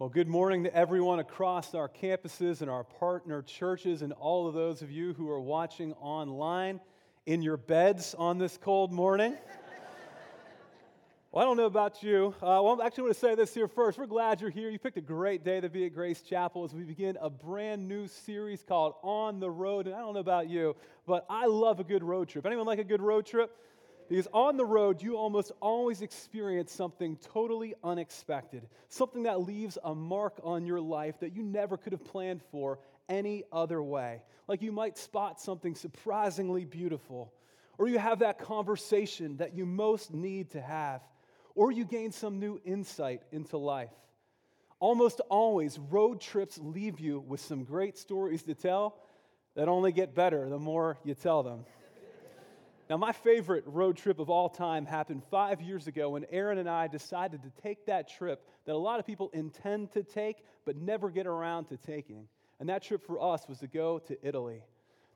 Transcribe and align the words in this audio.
Well, 0.00 0.08
good 0.08 0.28
morning 0.28 0.62
to 0.62 0.72
everyone 0.72 1.18
across 1.18 1.74
our 1.74 1.88
campuses 1.88 2.60
and 2.60 2.70
our 2.70 2.84
partner 2.84 3.42
churches, 3.42 4.02
and 4.02 4.12
all 4.12 4.46
of 4.46 4.54
those 4.54 4.80
of 4.80 4.92
you 4.92 5.12
who 5.14 5.28
are 5.28 5.40
watching 5.40 5.92
online 5.94 6.78
in 7.26 7.42
your 7.42 7.56
beds 7.56 8.14
on 8.16 8.38
this 8.38 8.56
cold 8.56 8.92
morning. 8.92 9.36
well, 11.32 11.42
I 11.42 11.44
don't 11.44 11.56
know 11.56 11.64
about 11.64 12.00
you. 12.00 12.32
Uh, 12.40 12.62
well, 12.62 12.80
I 12.80 12.86
actually 12.86 13.02
want 13.02 13.14
to 13.14 13.18
say 13.18 13.34
this 13.34 13.52
here 13.52 13.66
first. 13.66 13.98
We're 13.98 14.06
glad 14.06 14.40
you're 14.40 14.50
here. 14.50 14.70
You 14.70 14.78
picked 14.78 14.98
a 14.98 15.00
great 15.00 15.42
day 15.42 15.60
to 15.60 15.68
be 15.68 15.86
at 15.86 15.94
Grace 15.94 16.22
Chapel 16.22 16.62
as 16.62 16.72
we 16.72 16.84
begin 16.84 17.18
a 17.20 17.28
brand 17.28 17.88
new 17.88 18.06
series 18.06 18.62
called 18.62 18.94
On 19.02 19.40
the 19.40 19.50
Road. 19.50 19.88
And 19.88 19.96
I 19.96 19.98
don't 19.98 20.14
know 20.14 20.20
about 20.20 20.48
you, 20.48 20.76
but 21.08 21.26
I 21.28 21.46
love 21.46 21.80
a 21.80 21.84
good 21.84 22.04
road 22.04 22.28
trip. 22.28 22.46
Anyone 22.46 22.66
like 22.66 22.78
a 22.78 22.84
good 22.84 23.02
road 23.02 23.26
trip? 23.26 23.50
Because 24.08 24.26
on 24.32 24.56
the 24.56 24.64
road, 24.64 25.02
you 25.02 25.16
almost 25.16 25.52
always 25.60 26.00
experience 26.00 26.72
something 26.72 27.16
totally 27.16 27.74
unexpected, 27.84 28.66
something 28.88 29.24
that 29.24 29.42
leaves 29.42 29.76
a 29.84 29.94
mark 29.94 30.40
on 30.42 30.64
your 30.64 30.80
life 30.80 31.20
that 31.20 31.36
you 31.36 31.42
never 31.42 31.76
could 31.76 31.92
have 31.92 32.04
planned 32.04 32.42
for 32.50 32.78
any 33.08 33.44
other 33.52 33.82
way. 33.82 34.22
Like 34.46 34.62
you 34.62 34.72
might 34.72 34.96
spot 34.96 35.40
something 35.40 35.74
surprisingly 35.74 36.64
beautiful, 36.64 37.34
or 37.76 37.88
you 37.88 37.98
have 37.98 38.20
that 38.20 38.38
conversation 38.38 39.36
that 39.36 39.54
you 39.54 39.66
most 39.66 40.12
need 40.12 40.50
to 40.52 40.60
have, 40.60 41.02
or 41.54 41.70
you 41.70 41.84
gain 41.84 42.10
some 42.10 42.38
new 42.38 42.58
insight 42.64 43.22
into 43.30 43.58
life. 43.58 43.90
Almost 44.80 45.20
always, 45.28 45.78
road 45.78 46.20
trips 46.20 46.58
leave 46.58 46.98
you 46.98 47.20
with 47.20 47.40
some 47.40 47.64
great 47.64 47.98
stories 47.98 48.42
to 48.44 48.54
tell 48.54 48.96
that 49.54 49.68
only 49.68 49.92
get 49.92 50.14
better 50.14 50.48
the 50.48 50.58
more 50.58 50.98
you 51.04 51.14
tell 51.14 51.42
them. 51.42 51.64
Now, 52.88 52.96
my 52.96 53.12
favorite 53.12 53.64
road 53.66 53.98
trip 53.98 54.18
of 54.18 54.30
all 54.30 54.48
time 54.48 54.86
happened 54.86 55.22
five 55.30 55.60
years 55.60 55.86
ago 55.86 56.10
when 56.10 56.24
Erin 56.30 56.56
and 56.56 56.70
I 56.70 56.86
decided 56.86 57.42
to 57.42 57.62
take 57.62 57.84
that 57.84 58.08
trip 58.08 58.46
that 58.64 58.74
a 58.74 58.78
lot 58.78 58.98
of 58.98 59.06
people 59.06 59.28
intend 59.34 59.92
to 59.92 60.02
take 60.02 60.38
but 60.64 60.76
never 60.76 61.10
get 61.10 61.26
around 61.26 61.66
to 61.66 61.76
taking. 61.76 62.28
And 62.60 62.68
that 62.70 62.82
trip 62.82 63.04
for 63.06 63.22
us 63.22 63.46
was 63.46 63.58
to 63.58 63.66
go 63.66 63.98
to 63.98 64.26
Italy. 64.26 64.62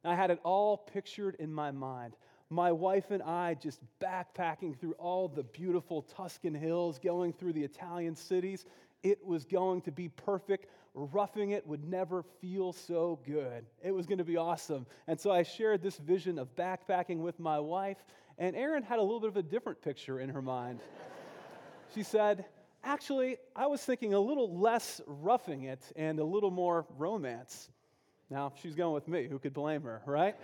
And 0.04 0.12
I 0.12 0.16
had 0.16 0.30
it 0.30 0.38
all 0.44 0.76
pictured 0.76 1.36
in 1.38 1.52
my 1.52 1.70
mind. 1.70 2.14
My 2.50 2.70
wife 2.72 3.10
and 3.10 3.22
I 3.22 3.54
just 3.54 3.80
backpacking 4.00 4.78
through 4.78 4.92
all 4.98 5.26
the 5.26 5.42
beautiful 5.42 6.02
Tuscan 6.02 6.54
hills, 6.54 6.98
going 6.98 7.32
through 7.32 7.54
the 7.54 7.64
Italian 7.64 8.14
cities. 8.14 8.66
It 9.02 9.24
was 9.24 9.46
going 9.46 9.80
to 9.82 9.90
be 9.90 10.08
perfect 10.08 10.66
roughing 10.94 11.50
it 11.50 11.66
would 11.66 11.84
never 11.84 12.22
feel 12.40 12.72
so 12.72 13.18
good. 13.24 13.64
It 13.82 13.92
was 13.92 14.06
going 14.06 14.18
to 14.18 14.24
be 14.24 14.36
awesome. 14.36 14.86
And 15.06 15.18
so 15.18 15.30
I 15.30 15.42
shared 15.42 15.82
this 15.82 15.96
vision 15.96 16.38
of 16.38 16.54
backpacking 16.54 17.18
with 17.18 17.38
my 17.40 17.58
wife, 17.58 17.98
and 18.38 18.54
Erin 18.56 18.82
had 18.82 18.98
a 18.98 19.02
little 19.02 19.20
bit 19.20 19.28
of 19.28 19.36
a 19.36 19.42
different 19.42 19.80
picture 19.82 20.20
in 20.20 20.28
her 20.28 20.42
mind. 20.42 20.80
she 21.94 22.02
said, 22.02 22.44
Actually, 22.84 23.36
I 23.54 23.68
was 23.68 23.80
thinking 23.80 24.12
a 24.12 24.18
little 24.18 24.58
less 24.58 25.00
roughing 25.06 25.64
it 25.64 25.92
and 25.94 26.18
a 26.18 26.24
little 26.24 26.50
more 26.50 26.84
romance. 26.98 27.70
Now, 28.28 28.52
she's 28.60 28.74
going 28.74 28.92
with 28.92 29.06
me. 29.06 29.28
Who 29.28 29.38
could 29.38 29.54
blame 29.54 29.82
her, 29.82 30.02
right? 30.04 30.34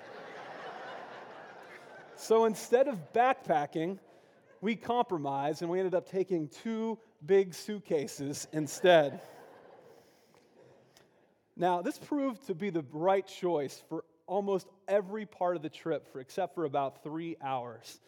so 2.17 2.45
instead 2.45 2.87
of 2.87 3.13
backpacking, 3.13 3.99
we 4.61 4.77
compromised 4.77 5.63
and 5.63 5.71
we 5.71 5.79
ended 5.81 5.97
up 5.97 6.09
taking 6.09 6.49
two 6.49 6.97
big 7.27 7.55
suitcases 7.55 8.47
instead. 8.53 9.21
Now, 11.59 11.83
this 11.83 11.99
proved 11.99 12.47
to 12.47 12.55
be 12.55 12.71
the 12.71 12.85
right 12.93 13.27
choice 13.27 13.83
for 13.89 14.05
almost 14.29 14.69
every 14.87 15.27
part 15.27 15.57
of 15.57 15.63
the 15.63 15.69
trip, 15.69 16.13
for, 16.13 16.21
except 16.21 16.55
for 16.55 16.65
about 16.65 17.03
three 17.03 17.37
hours. 17.43 17.99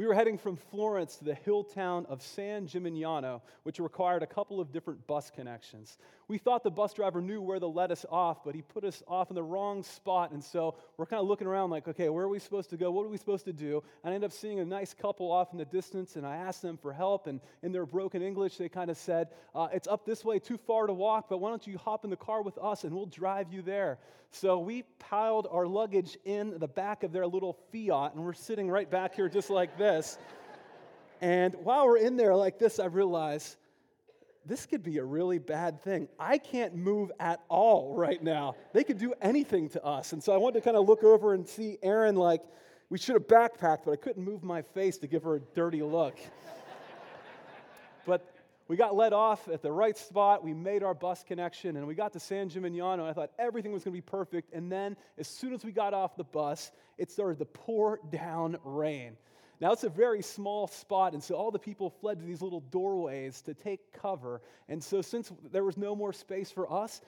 We 0.00 0.06
were 0.06 0.14
heading 0.14 0.38
from 0.38 0.56
Florence 0.56 1.16
to 1.16 1.24
the 1.24 1.34
hill 1.34 1.62
town 1.62 2.06
of 2.08 2.22
San 2.22 2.66
Gimignano, 2.66 3.42
which 3.64 3.78
required 3.78 4.22
a 4.22 4.26
couple 4.26 4.58
of 4.58 4.72
different 4.72 5.06
bus 5.06 5.30
connections. 5.30 5.98
We 6.26 6.38
thought 6.38 6.64
the 6.64 6.70
bus 6.70 6.94
driver 6.94 7.20
knew 7.20 7.42
where 7.42 7.58
to 7.58 7.66
let 7.66 7.90
us 7.90 8.06
off, 8.08 8.42
but 8.42 8.54
he 8.54 8.62
put 8.62 8.82
us 8.82 9.02
off 9.06 9.28
in 9.28 9.34
the 9.34 9.42
wrong 9.42 9.82
spot. 9.82 10.30
And 10.30 10.42
so 10.42 10.76
we're 10.96 11.04
kind 11.04 11.20
of 11.20 11.26
looking 11.26 11.46
around 11.46 11.68
like, 11.68 11.86
okay, 11.86 12.08
where 12.08 12.24
are 12.24 12.30
we 12.30 12.38
supposed 12.38 12.70
to 12.70 12.78
go? 12.78 12.90
What 12.90 13.04
are 13.04 13.10
we 13.10 13.18
supposed 13.18 13.44
to 13.44 13.52
do? 13.52 13.82
And 14.02 14.12
I 14.12 14.14
end 14.14 14.24
up 14.24 14.32
seeing 14.32 14.60
a 14.60 14.64
nice 14.64 14.94
couple 14.94 15.30
off 15.30 15.52
in 15.52 15.58
the 15.58 15.66
distance, 15.66 16.16
and 16.16 16.26
I 16.26 16.36
asked 16.36 16.62
them 16.62 16.78
for 16.78 16.94
help. 16.94 17.26
And 17.26 17.38
in 17.62 17.70
their 17.70 17.84
broken 17.84 18.22
English, 18.22 18.56
they 18.56 18.70
kind 18.70 18.90
of 18.90 18.96
said, 18.96 19.28
uh, 19.54 19.68
It's 19.70 19.86
up 19.86 20.06
this 20.06 20.24
way, 20.24 20.38
too 20.38 20.56
far 20.56 20.86
to 20.86 20.94
walk, 20.94 21.26
but 21.28 21.40
why 21.42 21.50
don't 21.50 21.66
you 21.66 21.76
hop 21.76 22.04
in 22.04 22.10
the 22.10 22.16
car 22.16 22.40
with 22.40 22.56
us 22.56 22.84
and 22.84 22.94
we'll 22.94 23.04
drive 23.04 23.52
you 23.52 23.60
there? 23.60 23.98
So 24.32 24.60
we 24.60 24.84
piled 25.00 25.48
our 25.50 25.66
luggage 25.66 26.16
in 26.24 26.58
the 26.60 26.68
back 26.68 27.02
of 27.02 27.10
their 27.10 27.26
little 27.26 27.58
Fiat, 27.72 28.14
and 28.14 28.24
we're 28.24 28.32
sitting 28.32 28.70
right 28.70 28.88
back 28.88 29.16
here 29.16 29.28
just 29.28 29.50
like 29.50 29.76
this. 29.76 29.89
And 31.20 31.54
while 31.62 31.86
we're 31.86 31.98
in 31.98 32.16
there 32.16 32.34
like 32.34 32.58
this, 32.58 32.78
I 32.78 32.86
realize 32.86 33.56
this 34.46 34.64
could 34.66 34.82
be 34.82 34.98
a 34.98 35.04
really 35.04 35.38
bad 35.38 35.82
thing. 35.82 36.08
I 36.18 36.38
can't 36.38 36.74
move 36.74 37.12
at 37.20 37.40
all 37.48 37.94
right 37.94 38.22
now. 38.22 38.56
They 38.72 38.84
could 38.84 38.98
do 38.98 39.12
anything 39.20 39.68
to 39.70 39.84
us. 39.84 40.12
And 40.12 40.22
so 40.22 40.32
I 40.32 40.38
wanted 40.38 40.60
to 40.60 40.64
kind 40.64 40.76
of 40.76 40.88
look 40.88 41.04
over 41.04 41.34
and 41.34 41.46
see 41.46 41.78
Erin 41.82 42.16
like, 42.16 42.42
we 42.88 42.98
should 42.98 43.14
have 43.14 43.28
backpacked, 43.28 43.84
but 43.84 43.92
I 43.92 43.96
couldn't 43.96 44.24
move 44.24 44.42
my 44.42 44.62
face 44.62 44.98
to 44.98 45.06
give 45.06 45.22
her 45.22 45.36
a 45.36 45.40
dirty 45.40 45.82
look. 45.82 46.18
but 48.06 48.34
we 48.66 48.76
got 48.76 48.96
let 48.96 49.12
off 49.12 49.48
at 49.48 49.62
the 49.62 49.70
right 49.70 49.96
spot. 49.96 50.42
We 50.42 50.54
made 50.54 50.82
our 50.82 50.94
bus 50.94 51.22
connection 51.22 51.76
and 51.76 51.86
we 51.86 51.94
got 51.94 52.12
to 52.14 52.20
San 52.20 52.48
Gimignano. 52.48 53.04
I 53.04 53.12
thought 53.12 53.30
everything 53.38 53.72
was 53.72 53.84
going 53.84 53.94
to 53.94 53.96
be 53.98 54.00
perfect. 54.00 54.54
And 54.54 54.72
then, 54.72 54.96
as 55.18 55.28
soon 55.28 55.52
as 55.52 55.64
we 55.64 55.72
got 55.72 55.92
off 55.92 56.16
the 56.16 56.24
bus, 56.24 56.70
it 56.96 57.10
started 57.10 57.38
to 57.40 57.44
pour 57.44 58.00
down 58.10 58.56
rain. 58.64 59.16
Now, 59.60 59.72
it's 59.72 59.84
a 59.84 59.90
very 59.90 60.22
small 60.22 60.66
spot, 60.66 61.12
and 61.12 61.22
so 61.22 61.34
all 61.34 61.50
the 61.50 61.58
people 61.58 61.90
fled 61.90 62.18
to 62.20 62.24
these 62.24 62.40
little 62.40 62.60
doorways 62.60 63.42
to 63.42 63.52
take 63.52 63.92
cover. 63.92 64.40
And 64.68 64.82
so, 64.82 65.02
since 65.02 65.30
there 65.52 65.64
was 65.64 65.76
no 65.76 65.94
more 65.94 66.14
space 66.14 66.50
for 66.50 66.72
us, 66.72 67.02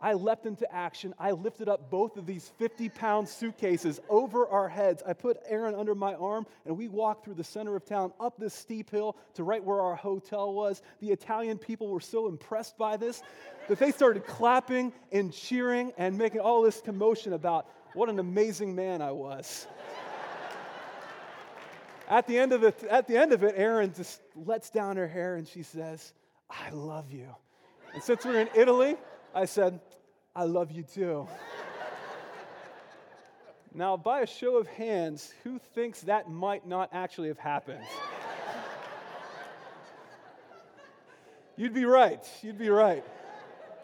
I 0.00 0.12
leapt 0.12 0.44
into 0.44 0.70
action. 0.70 1.14
I 1.18 1.30
lifted 1.30 1.66
up 1.66 1.90
both 1.90 2.18
of 2.18 2.26
these 2.26 2.52
50 2.58 2.90
pound 2.90 3.26
suitcases 3.26 4.00
over 4.10 4.46
our 4.46 4.68
heads. 4.68 5.02
I 5.06 5.14
put 5.14 5.38
Erin 5.48 5.74
under 5.74 5.94
my 5.94 6.14
arm, 6.14 6.46
and 6.66 6.76
we 6.76 6.88
walked 6.88 7.24
through 7.24 7.34
the 7.34 7.44
center 7.44 7.74
of 7.74 7.86
town 7.86 8.12
up 8.20 8.36
this 8.36 8.52
steep 8.52 8.90
hill 8.90 9.16
to 9.34 9.44
right 9.44 9.64
where 9.64 9.80
our 9.80 9.94
hotel 9.94 10.52
was. 10.52 10.82
The 11.00 11.10
Italian 11.10 11.56
people 11.56 11.88
were 11.88 12.00
so 12.00 12.28
impressed 12.28 12.76
by 12.76 12.98
this 12.98 13.22
that 13.68 13.78
they 13.78 13.92
started 13.92 14.26
clapping 14.26 14.92
and 15.10 15.32
cheering 15.32 15.92
and 15.96 16.18
making 16.18 16.40
all 16.40 16.60
this 16.60 16.82
commotion 16.82 17.32
about 17.32 17.66
what 17.94 18.10
an 18.10 18.18
amazing 18.18 18.74
man 18.74 19.00
I 19.00 19.12
was. 19.12 19.66
At, 22.08 22.26
the 22.26 22.38
end 22.38 22.52
of 22.52 22.62
it, 22.62 22.82
at 22.84 23.08
the 23.08 23.16
end 23.16 23.32
of 23.32 23.42
it, 23.42 23.54
Erin 23.56 23.92
just 23.94 24.20
lets 24.36 24.70
down 24.70 24.96
her 24.96 25.08
hair 25.08 25.36
and 25.36 25.48
she 25.48 25.62
says, 25.62 26.12
I 26.50 26.70
love 26.70 27.10
you. 27.10 27.34
And 27.94 28.02
since 28.02 28.24
we're 28.24 28.40
in 28.40 28.48
Italy, 28.54 28.96
I 29.34 29.46
said, 29.46 29.80
I 30.36 30.44
love 30.44 30.70
you 30.70 30.82
too. 30.82 31.26
now, 33.74 33.96
by 33.96 34.20
a 34.20 34.26
show 34.26 34.56
of 34.56 34.66
hands, 34.66 35.32
who 35.44 35.58
thinks 35.74 36.02
that 36.02 36.30
might 36.30 36.66
not 36.66 36.90
actually 36.92 37.28
have 37.28 37.38
happened? 37.38 37.84
You'd 41.56 41.74
be 41.74 41.84
right. 41.84 42.24
You'd 42.42 42.58
be 42.58 42.68
right 42.68 43.04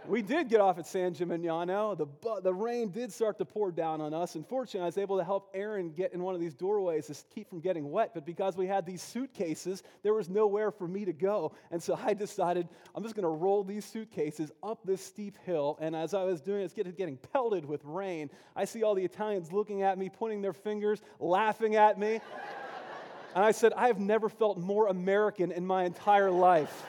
we 0.06 0.22
did 0.22 0.48
get 0.48 0.60
off 0.60 0.78
at 0.78 0.86
San 0.86 1.14
Gimignano. 1.14 1.96
The, 1.96 2.40
the 2.42 2.52
rain 2.52 2.90
did 2.90 3.12
start 3.12 3.38
to 3.38 3.44
pour 3.44 3.70
down 3.70 4.00
on 4.00 4.14
us. 4.14 4.34
Unfortunately, 4.34 4.82
I 4.82 4.86
was 4.86 4.98
able 4.98 5.18
to 5.18 5.24
help 5.24 5.50
Erin 5.54 5.92
get 5.92 6.12
in 6.12 6.22
one 6.22 6.34
of 6.34 6.40
these 6.40 6.54
doorways 6.54 7.06
to 7.06 7.16
keep 7.34 7.48
from 7.48 7.60
getting 7.60 7.90
wet. 7.90 8.12
But 8.14 8.24
because 8.24 8.56
we 8.56 8.66
had 8.66 8.86
these 8.86 9.02
suitcases, 9.02 9.82
there 10.02 10.14
was 10.14 10.28
nowhere 10.28 10.70
for 10.70 10.88
me 10.88 11.04
to 11.04 11.12
go. 11.12 11.52
And 11.70 11.82
so 11.82 11.98
I 12.02 12.14
decided 12.14 12.68
I'm 12.94 13.02
just 13.02 13.14
going 13.14 13.24
to 13.24 13.28
roll 13.28 13.62
these 13.62 13.84
suitcases 13.84 14.50
up 14.62 14.80
this 14.84 15.04
steep 15.04 15.36
hill. 15.44 15.78
And 15.80 15.94
as 15.94 16.14
I 16.14 16.24
was 16.24 16.40
doing 16.40 16.62
it, 16.62 16.64
it's 16.64 16.74
getting, 16.74 16.92
getting 16.92 17.16
pelted 17.32 17.64
with 17.64 17.84
rain. 17.84 18.30
I 18.56 18.64
see 18.64 18.82
all 18.82 18.94
the 18.94 19.04
Italians 19.04 19.52
looking 19.52 19.82
at 19.82 19.98
me, 19.98 20.08
pointing 20.08 20.42
their 20.42 20.52
fingers, 20.52 21.02
laughing 21.18 21.76
at 21.76 21.98
me. 21.98 22.20
and 23.34 23.44
I 23.44 23.50
said, 23.50 23.72
I 23.74 23.88
have 23.88 23.98
never 23.98 24.28
felt 24.28 24.58
more 24.58 24.88
American 24.88 25.52
in 25.52 25.66
my 25.66 25.84
entire 25.84 26.30
life. 26.30 26.86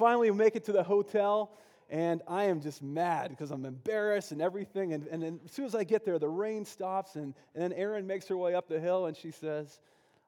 Finally, 0.00 0.30
make 0.30 0.56
it 0.56 0.64
to 0.64 0.72
the 0.72 0.82
hotel, 0.82 1.50
and 1.90 2.22
I 2.26 2.44
am 2.44 2.62
just 2.62 2.82
mad 2.82 3.28
because 3.28 3.50
I'm 3.50 3.66
embarrassed 3.66 4.32
and 4.32 4.40
everything. 4.40 4.94
And, 4.94 5.06
and 5.08 5.22
then 5.22 5.40
as 5.44 5.52
soon 5.52 5.66
as 5.66 5.74
I 5.74 5.84
get 5.84 6.06
there, 6.06 6.18
the 6.18 6.26
rain 6.26 6.64
stops, 6.64 7.16
and, 7.16 7.34
and 7.54 7.62
then 7.62 7.74
Erin 7.74 8.06
makes 8.06 8.26
her 8.28 8.36
way 8.38 8.54
up 8.54 8.66
the 8.66 8.80
hill, 8.80 9.04
and 9.06 9.14
she 9.14 9.30
says, 9.30 9.78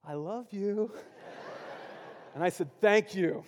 I 0.07 0.13
love 0.13 0.49
you. 0.51 0.93
and 2.35 2.45
I 2.45 2.51
said, 2.51 2.69
Thank 2.83 3.15
you. 3.15 3.45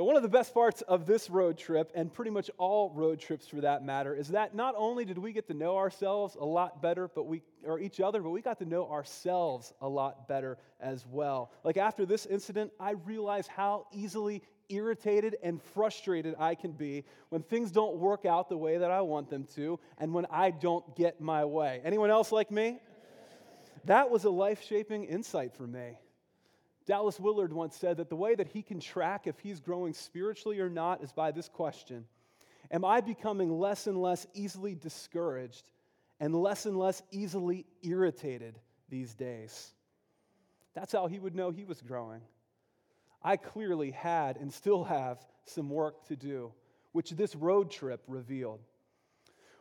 But 0.00 0.06
one 0.06 0.16
of 0.16 0.22
the 0.22 0.30
best 0.30 0.54
parts 0.54 0.80
of 0.80 1.04
this 1.04 1.28
road 1.28 1.58
trip, 1.58 1.92
and 1.94 2.10
pretty 2.10 2.30
much 2.30 2.50
all 2.56 2.90
road 2.94 3.20
trips 3.20 3.46
for 3.46 3.60
that 3.60 3.84
matter, 3.84 4.14
is 4.14 4.28
that 4.28 4.54
not 4.54 4.74
only 4.78 5.04
did 5.04 5.18
we 5.18 5.30
get 5.30 5.46
to 5.48 5.52
know 5.52 5.76
ourselves 5.76 6.38
a 6.40 6.44
lot 6.46 6.80
better, 6.80 7.10
but 7.14 7.24
we, 7.24 7.42
or 7.66 7.78
each 7.78 8.00
other, 8.00 8.22
but 8.22 8.30
we 8.30 8.40
got 8.40 8.58
to 8.60 8.64
know 8.64 8.90
ourselves 8.90 9.74
a 9.82 9.86
lot 9.86 10.26
better 10.26 10.56
as 10.80 11.04
well. 11.06 11.52
Like 11.64 11.76
after 11.76 12.06
this 12.06 12.24
incident, 12.24 12.72
I 12.80 12.92
realized 12.92 13.50
how 13.50 13.88
easily 13.92 14.42
irritated 14.70 15.36
and 15.42 15.60
frustrated 15.62 16.34
I 16.38 16.54
can 16.54 16.72
be 16.72 17.04
when 17.28 17.42
things 17.42 17.70
don't 17.70 17.98
work 17.98 18.24
out 18.24 18.48
the 18.48 18.56
way 18.56 18.78
that 18.78 18.90
I 18.90 19.02
want 19.02 19.28
them 19.28 19.44
to, 19.56 19.78
and 19.98 20.14
when 20.14 20.24
I 20.30 20.50
don't 20.50 20.96
get 20.96 21.20
my 21.20 21.44
way. 21.44 21.82
Anyone 21.84 22.08
else 22.08 22.32
like 22.32 22.50
me? 22.50 22.78
That 23.84 24.08
was 24.08 24.24
a 24.24 24.30
life 24.30 24.64
shaping 24.64 25.04
insight 25.04 25.52
for 25.54 25.66
me 25.66 25.98
Dallas 26.90 27.20
Willard 27.20 27.52
once 27.52 27.76
said 27.76 27.98
that 27.98 28.08
the 28.08 28.16
way 28.16 28.34
that 28.34 28.48
he 28.48 28.62
can 28.62 28.80
track 28.80 29.28
if 29.28 29.38
he's 29.38 29.60
growing 29.60 29.94
spiritually 29.94 30.58
or 30.58 30.68
not 30.68 31.04
is 31.04 31.12
by 31.12 31.30
this 31.30 31.48
question 31.48 32.04
Am 32.68 32.84
I 32.84 33.00
becoming 33.00 33.60
less 33.60 33.86
and 33.86 34.02
less 34.02 34.26
easily 34.34 34.74
discouraged 34.74 35.70
and 36.18 36.34
less 36.34 36.66
and 36.66 36.76
less 36.76 37.00
easily 37.12 37.64
irritated 37.84 38.58
these 38.88 39.14
days? 39.14 39.72
That's 40.74 40.90
how 40.90 41.06
he 41.06 41.20
would 41.20 41.36
know 41.36 41.52
he 41.52 41.64
was 41.64 41.80
growing. 41.80 42.22
I 43.22 43.36
clearly 43.36 43.92
had 43.92 44.36
and 44.36 44.52
still 44.52 44.82
have 44.82 45.24
some 45.44 45.70
work 45.70 46.08
to 46.08 46.16
do, 46.16 46.50
which 46.90 47.12
this 47.12 47.36
road 47.36 47.70
trip 47.70 48.02
revealed. 48.08 48.62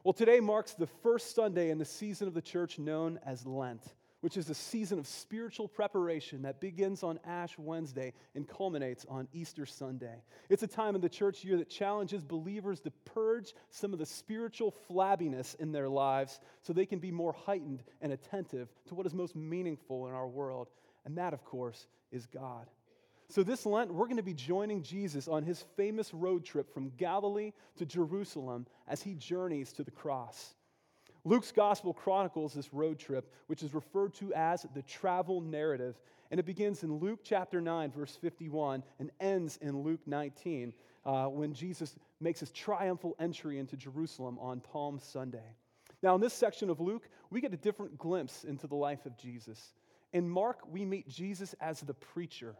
Well, 0.04 0.14
today 0.14 0.40
marks 0.40 0.74
the 0.74 0.88
first 0.88 1.36
Sunday 1.36 1.70
in 1.70 1.78
the 1.78 1.86
season 1.86 2.28
of 2.28 2.34
the 2.34 2.42
church 2.42 2.80
known 2.80 3.20
as 3.24 3.46
Lent, 3.46 3.84
which 4.21 4.38
is 4.38 4.50
a 4.50 4.56
season 4.56 5.00
of 5.00 5.07
spiritual 5.07 5.68
preparation 5.68 6.42
that 6.42 6.60
begins 6.60 7.04
on 7.04 7.19
Ash 7.25 7.57
Wednesday 7.57 8.13
and 8.36 8.48
culminates 8.48 9.06
on 9.10 9.27
Easter 9.33 9.66
Sunday. 9.66 10.24
It's 10.50 10.63
a 10.63 10.68
time 10.68 10.95
in 10.95 11.01
the 11.01 11.10
church 11.10 11.44
year 11.44 11.57
that 11.57 11.69
challenges 11.69 12.24
believers 12.24 12.80
to 12.81 12.92
purge 13.06 13.54
some 13.69 13.94
of 13.94 14.00
the 14.00 14.06
spiritual 14.06 14.75
flabbiness 14.89 15.56
in 15.56 15.71
their 15.71 15.89
lives 15.89 16.39
so 16.62 16.74
they 16.74 16.86
can 16.86 17.00
be 17.00 17.12
more 17.12 17.33
heightened 17.33 17.83
and 18.01 18.12
attentive 18.12 18.69
to 18.88 18.95
what 18.95 19.06
is 19.06 19.13
most 19.13 19.36
meaningful 19.36 20.07
in 20.07 20.13
our 20.13 20.27
world. 20.27 20.68
And 21.06 21.18
that, 21.18 21.33
of 21.33 21.45
course, 21.45 21.88
is 22.12 22.25
God. 22.25 22.68
So, 23.31 23.44
this 23.44 23.66
Lent, 23.66 23.94
we're 23.94 24.07
going 24.07 24.18
to 24.18 24.24
be 24.24 24.33
joining 24.33 24.81
Jesus 24.81 25.27
on 25.27 25.44
his 25.44 25.63
famous 25.77 26.13
road 26.16 26.44
trip 26.44 26.74
from 26.74 26.92
Galilee 26.98 27.54
to 27.77 27.86
Jerusalem 27.86 28.66
as 28.88 29.04
he 29.04 29.13
journeys 29.13 29.71
to 29.74 29.83
the 29.83 29.92
cross. 29.92 30.56
Luke's 31.25 31.51
gospel 31.51 31.94
chronicles 31.94 32.54
this 32.54 32.74
road 32.74 33.00
trip, 33.00 33.31
which 33.48 33.63
is 33.63 33.74
referred 33.74 34.13
to 34.16 34.33
as 34.33 34.66
the 34.74 34.81
travel 34.83 35.42
narrative. 35.42 36.00
And 36.31 36.39
it 36.39 36.45
begins 36.45 36.83
in 36.83 36.98
Luke 36.98 37.19
chapter 37.24 37.60
9, 37.60 37.92
verse 37.92 38.16
51, 38.16 38.83
and 39.00 39.12
ends 39.19 39.57
in 39.62 39.81
Luke 39.81 40.01
19, 40.06 40.74
uh, 41.06 41.25
when 41.25 41.54
Jesus 41.54 41.95
makes 42.19 42.39
his 42.39 42.51
triumphal 42.51 43.16
entry 43.19 43.57
into 43.57 43.75
Jerusalem 43.75 44.38
on 44.39 44.60
Palm 44.60 45.00
Sunday. 45.00 45.56
Now, 46.01 46.16
in 46.16 46.21
this 46.21 46.33
section 46.33 46.69
of 46.69 46.80
Luke, 46.80 47.10
we 47.30 47.42
get 47.42 47.54
a 47.54 47.57
different 47.57 47.98
glimpse 47.98 48.44
into 48.44 48.68
the 48.68 48.75
life 48.75 49.06
of 49.06 49.18
Jesus. 49.18 49.74
In 50.13 50.30
Mark, 50.30 50.60
we 50.71 50.86
meet 50.86 51.07
Jesus 51.10 51.54
as 51.60 51.81
the 51.81 51.94
preacher. 51.94 52.56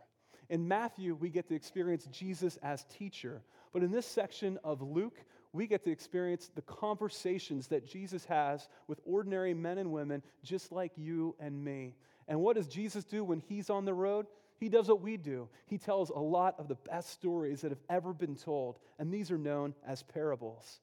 In 0.50 0.68
Matthew, 0.68 1.16
we 1.16 1.30
get 1.30 1.48
to 1.48 1.56
experience 1.56 2.08
Jesus 2.12 2.58
as 2.64 2.86
teacher. 2.86 3.42
But 3.72 3.84
in 3.84 3.92
this 3.92 4.06
section 4.06 4.58
of 4.64 4.82
Luke, 4.82 5.24
we 5.52 5.68
get 5.68 5.84
to 5.84 5.92
experience 5.92 6.52
the 6.54 6.62
conversations 6.62 7.68
that 7.68 7.88
Jesus 7.88 8.26
has 8.26 8.68
with 8.88 9.00
ordinary 9.06 9.54
men 9.54 9.78
and 9.78 9.92
women 9.92 10.22
just 10.44 10.72
like 10.72 10.92
you 10.96 11.36
and 11.40 11.64
me. 11.64 11.96
And 12.28 12.40
what 12.42 12.56
does 12.56 12.68
Jesus 12.68 13.04
do 13.04 13.24
when 13.24 13.40
he's 13.40 13.70
on 13.70 13.86
the 13.86 13.94
road? 13.94 14.28
He 14.60 14.70
does 14.70 14.88
what 14.88 15.02
we 15.02 15.18
do. 15.18 15.50
He 15.66 15.78
tells 15.78 16.10
a 16.10 16.20
lot 16.20 16.56
of 16.60 16.68
the 16.68 16.76
best 16.76 17.10
stories 17.12 17.62
that 17.62 17.72
have 17.72 17.82
ever 17.90 18.14
been 18.14 18.36
told, 18.36 18.78
and 19.00 19.12
these 19.12 19.32
are 19.32 19.38
known 19.38 19.74
as 19.88 20.04
parables. 20.04 20.82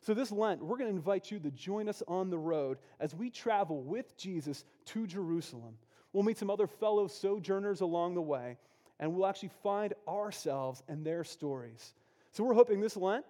So, 0.00 0.14
this 0.14 0.32
Lent, 0.32 0.62
we're 0.62 0.78
going 0.78 0.90
to 0.90 0.96
invite 0.96 1.30
you 1.30 1.38
to 1.40 1.50
join 1.50 1.88
us 1.88 2.02
on 2.08 2.30
the 2.30 2.38
road 2.38 2.78
as 3.00 3.14
we 3.14 3.30
travel 3.30 3.82
with 3.82 4.16
Jesus 4.16 4.64
to 4.86 5.06
Jerusalem. 5.06 5.76
We'll 6.12 6.22
meet 6.22 6.38
some 6.38 6.50
other 6.50 6.66
fellow 6.66 7.06
sojourners 7.06 7.82
along 7.82 8.14
the 8.14 8.22
way, 8.22 8.56
and 8.98 9.12
we'll 9.12 9.26
actually 9.26 9.50
find 9.62 9.92
ourselves 10.08 10.82
and 10.88 11.04
their 11.04 11.24
stories. 11.24 11.92
So 12.32 12.44
we're 12.44 12.54
hoping 12.54 12.80
this 12.80 12.96
Lent 12.96 13.24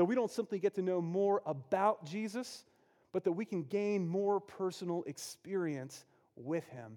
that 0.00 0.06
we 0.06 0.14
don't 0.14 0.30
simply 0.30 0.58
get 0.58 0.74
to 0.76 0.80
know 0.80 1.02
more 1.02 1.42
about 1.44 2.06
Jesus, 2.06 2.64
but 3.12 3.22
that 3.24 3.32
we 3.32 3.44
can 3.44 3.64
gain 3.64 4.08
more 4.08 4.40
personal 4.40 5.04
experience 5.06 6.06
with 6.36 6.66
him. 6.68 6.96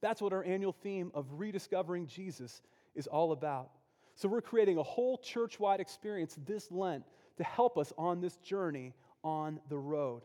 That's 0.00 0.22
what 0.22 0.32
our 0.32 0.42
annual 0.42 0.72
theme 0.72 1.10
of 1.12 1.26
rediscovering 1.32 2.06
Jesus 2.06 2.62
is 2.94 3.06
all 3.06 3.32
about. 3.32 3.68
So 4.14 4.30
we're 4.30 4.40
creating 4.40 4.78
a 4.78 4.82
whole 4.82 5.18
church 5.18 5.60
wide 5.60 5.78
experience 5.78 6.38
this 6.46 6.70
Lent 6.70 7.04
to 7.36 7.44
help 7.44 7.76
us 7.76 7.92
on 7.98 8.22
this 8.22 8.38
journey 8.38 8.94
on 9.22 9.60
the 9.68 9.76
road. 9.76 10.22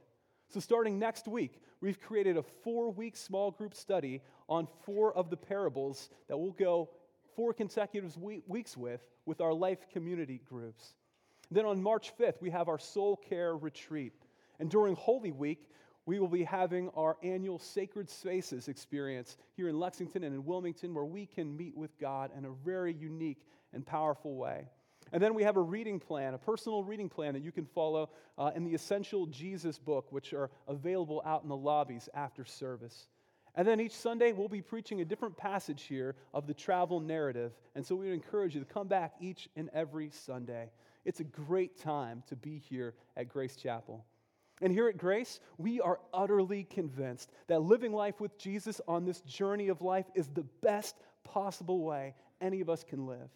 So, 0.48 0.62
starting 0.62 0.98
next 0.98 1.28
week, 1.28 1.60
we've 1.82 2.00
created 2.00 2.38
a 2.38 2.44
four 2.64 2.90
week 2.90 3.18
small 3.18 3.52
group 3.52 3.76
study 3.76 4.22
on 4.48 4.66
four 4.86 5.14
of 5.14 5.30
the 5.30 5.36
parables 5.36 6.10
that 6.30 6.38
we'll 6.38 6.52
go 6.52 6.90
four 7.36 7.52
consecutive 7.52 8.16
weeks 8.18 8.78
with 8.78 9.02
with 9.26 9.42
our 9.42 9.54
life 9.54 9.90
community 9.92 10.40
groups. 10.48 10.94
Then 11.52 11.66
on 11.66 11.84
March 11.84 12.14
5th, 12.18 12.42
we 12.42 12.50
have 12.50 12.70
our 12.70 12.80
soul 12.80 13.18
care 13.18 13.56
retreat. 13.56 14.14
And 14.60 14.72
during 14.72 14.96
Holy 14.96 15.32
Week, 15.32 15.70
we 16.06 16.20
will 16.20 16.30
be 16.30 16.44
having 16.44 16.90
our 16.96 17.18
annual 17.22 17.60
Sacred 17.60 18.10
Spaces 18.10 18.68
experience 18.68 19.38
here 19.56 19.68
in 19.68 19.78
Lexington 19.78 20.24
and 20.24 20.34
in 20.34 20.46
Wilmington, 20.46 20.94
where 20.94 21.06
we 21.06 21.26
can 21.26 21.56
meet 21.56 21.76
with 21.76 21.98
God 22.00 22.32
in 22.36 22.46
a 22.46 22.52
very 22.66 22.94
unique 22.94 23.46
and 23.74 23.86
powerful 23.86 24.36
way. 24.36 24.68
And 25.14 25.22
then 25.22 25.34
we 25.34 25.44
have 25.44 25.58
a 25.58 25.62
reading 25.62 26.00
plan, 26.00 26.34
a 26.34 26.38
personal 26.38 26.84
reading 26.84 27.10
plan 27.10 27.34
that 27.34 27.44
you 27.44 27.52
can 27.52 27.66
follow 27.66 28.10
uh, 28.38 28.52
in 28.56 28.64
the 28.64 28.74
Essential 28.74 29.26
Jesus 29.26 29.78
book, 29.78 30.12
which 30.12 30.34
are 30.34 30.50
available 30.68 31.22
out 31.26 31.44
in 31.44 31.50
the 31.50 31.56
lobbies 31.56 32.08
after 32.14 32.46
service. 32.46 33.08
And 33.56 33.68
then 33.68 33.82
each 33.82 33.92
Sunday, 33.92 34.32
we'll 34.32 34.48
be 34.48 34.62
preaching 34.62 35.02
a 35.02 35.06
different 35.06 35.36
passage 35.36 35.84
here 35.84 36.16
of 36.34 36.48
the 36.48 36.54
travel 36.54 37.02
narrative. 37.02 37.52
And 37.76 37.86
so 37.86 37.96
we 37.96 38.06
would 38.06 38.14
encourage 38.14 38.56
you 38.56 38.62
to 38.62 38.74
come 38.74 38.88
back 38.88 39.16
each 39.20 39.50
and 39.58 39.70
every 39.74 40.10
Sunday. 40.10 40.70
It's 41.06 41.20
a 41.20 41.26
great 41.26 41.80
time 41.80 42.24
to 42.28 42.36
be 42.36 42.58
here 42.58 42.94
at 43.18 43.30
Grace 43.30 43.56
Chapel. 43.56 44.06
And 44.62 44.72
here 44.72 44.88
at 44.88 44.98
Grace, 44.98 45.40
we 45.58 45.82
are 45.82 46.00
utterly 46.14 46.64
convinced 46.64 47.32
that 47.48 47.64
living 47.64 47.94
life 47.94 48.22
with 48.22 48.38
Jesus 48.38 48.80
on 48.88 49.06
this 49.06 49.22
journey 49.22 49.70
of 49.70 49.82
life 49.82 50.06
is 50.14 50.28
the 50.28 50.46
best 50.62 50.96
possible 51.24 51.82
way 51.82 52.14
any 52.40 52.62
of 52.62 52.70
us 52.70 52.84
can 52.84 53.08
live. 53.08 53.30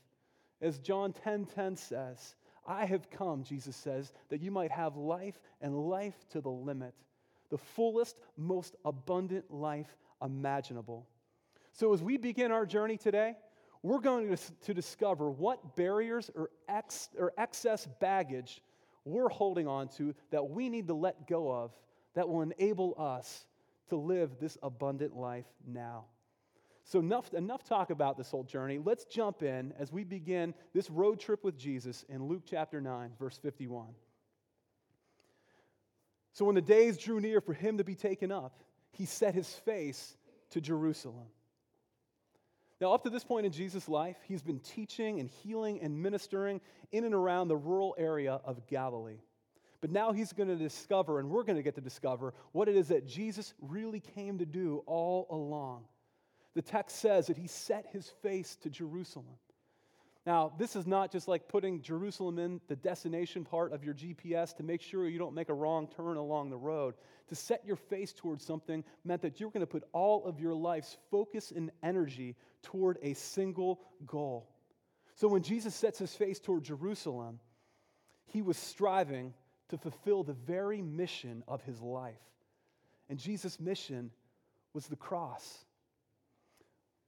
As 0.62 0.80
John 0.80 1.14
10:10 1.14 1.24
10, 1.24 1.46
10 1.46 1.76
says, 1.78 2.36
I 2.68 2.86
have 2.86 3.10
come, 3.10 3.44
Jesus 3.44 3.76
says, 3.76 4.14
that 4.30 4.42
you 4.42 4.52
might 4.52 4.72
have 4.72 4.98
life 4.98 5.40
and 5.62 5.90
life 5.90 6.28
to 6.30 6.42
the 6.42 6.50
limit, 6.50 6.94
the 7.50 7.58
fullest, 7.58 8.20
most 8.38 8.76
abundant 8.86 9.52
life 9.52 9.96
imaginable. 10.22 11.08
So, 11.74 11.94
as 11.94 12.02
we 12.02 12.18
begin 12.18 12.52
our 12.52 12.66
journey 12.66 12.98
today, 12.98 13.36
we're 13.86 14.00
going 14.00 14.36
to, 14.64 14.74
discover 14.74 15.30
what 15.30 15.76
barriers 15.76 16.32
or, 16.36 16.50
ex, 16.68 17.10
or 17.20 17.34
excess 17.38 17.88
baggage 18.00 18.64
we're 19.04 19.30
holding 19.30 19.68
on 19.68 19.90
to 19.90 20.16
that 20.32 20.50
we 20.50 20.70
need 20.70 20.88
to 20.88 20.96
let 20.96 21.28
go 21.28 21.52
of 21.52 21.72
that 22.16 22.28
will 22.28 22.42
enable 22.42 22.96
us 22.98 23.46
to 23.90 23.96
live 23.96 24.40
this 24.40 24.58
abundant 24.64 25.16
life 25.16 25.46
now. 25.68 26.06
So, 26.84 26.98
enough, 26.98 27.32
enough 27.36 27.64
talk 27.64 27.92
about 27.92 28.18
this 28.18 28.32
whole 28.32 28.44
journey. 28.44 28.80
Let's 28.84 29.06
jump 29.06 29.44
in 29.44 29.72
as 29.78 29.92
we 29.92 30.04
begin 30.04 30.56
this 30.74 30.90
road 30.90 31.20
trip 31.20 31.44
with 31.44 31.56
Jesus 31.56 32.04
in 32.10 32.28
Luke 32.28 32.44
chapter 32.50 32.82
9, 32.82 33.12
verse 33.20 33.38
51. 33.38 33.90
So, 36.34 36.44
when 36.44 36.56
the 36.56 36.62
days 36.62 36.98
drew 36.98 37.20
near 37.20 37.40
for 37.40 37.54
him 37.54 37.78
to 37.78 37.84
be 37.84 37.94
taken 37.94 38.32
up, 38.32 38.64
he 38.92 39.06
set 39.06 39.36
his 39.36 39.54
face 39.54 40.18
to 40.52 40.62
Jerusalem. 40.62 41.28
Now, 42.82 42.94
up 42.94 43.04
to 43.04 43.10
this 43.10 43.24
point 43.24 43.46
in 43.46 43.52
Jesus' 43.54 43.88
life, 43.88 44.18
he's 44.28 44.42
been 44.42 44.60
teaching 44.60 45.20
and 45.20 45.30
healing 45.30 45.80
and 45.82 46.02
ministering 46.02 46.60
in 46.92 47.06
and 47.06 47.16
around 47.16 47.48
the 47.48 47.56
rural 47.56 47.96
area 47.98 48.42
of 48.44 48.68
Galilee. 48.68 49.22
But 49.80 49.92
now 49.92 50.12
he's 50.12 50.34
going 50.34 50.50
to 50.50 50.56
discover, 50.56 51.20
and 51.20 51.30
we're 51.30 51.44
going 51.44 51.58
to 51.58 51.64
get 51.64 51.76
to 51.76 51.82
discover, 51.82 52.34
what 52.52 52.68
it 52.68 52.76
is 52.76 52.90
that 52.90 53.08
Jesus 53.08 53.54
really 53.62 54.00
came 54.00 54.40
to 54.40 54.46
do 54.46 54.84
all 54.88 55.28
along. 55.30 55.86
The 56.54 56.62
text 56.62 56.98
says 56.98 57.28
that 57.28 57.38
he 57.38 57.48
set 57.48 57.86
his 57.92 58.10
face 58.22 58.58
to 58.64 58.70
Jerusalem. 58.70 59.38
Now, 60.26 60.54
this 60.58 60.76
is 60.76 60.88
not 60.88 61.12
just 61.12 61.28
like 61.28 61.48
putting 61.48 61.82
Jerusalem 61.82 62.40
in 62.40 62.60
the 62.68 62.76
destination 62.76 63.46
part 63.46 63.72
of 63.72 63.84
your 63.84 63.94
GPS 63.94 64.56
to 64.58 64.64
make 64.64 64.82
sure 64.82 65.08
you 65.08 65.20
don't 65.20 65.36
make 65.36 65.50
a 65.50 65.54
wrong 65.54 65.88
turn 65.88 66.18
along 66.18 66.50
the 66.50 66.58
road. 66.58 66.96
To 67.28 67.36
set 67.36 67.64
your 67.64 67.76
face 67.76 68.12
towards 68.12 68.44
something 68.44 68.84
meant 69.04 69.22
that 69.22 69.40
you 69.40 69.46
were 69.46 69.52
going 69.52 69.62
to 69.62 69.68
put 69.68 69.84
all 69.92 70.26
of 70.26 70.40
your 70.40 70.56
life's 70.56 70.98
focus 71.12 71.52
and 71.56 71.72
energy 71.84 72.36
toward 72.64 72.98
a 73.04 73.14
single 73.14 73.82
goal. 74.08 74.50
So 75.14 75.28
when 75.28 75.44
Jesus 75.44 75.76
sets 75.76 76.00
his 76.00 76.16
face 76.16 76.40
toward 76.40 76.64
Jerusalem, 76.64 77.40
he 78.26 78.42
was 78.42 78.58
striving 78.58 79.34
to 79.70 79.78
fulfill 79.78 80.24
the 80.24 80.34
very 80.34 80.82
mission 80.82 81.44
of 81.48 81.62
his 81.64 81.82
life. 81.82 82.16
And 83.10 83.20
Jesus' 83.20 83.60
mission 83.60 84.10
was 84.74 84.88
the 84.88 84.96
cross. 84.96 85.65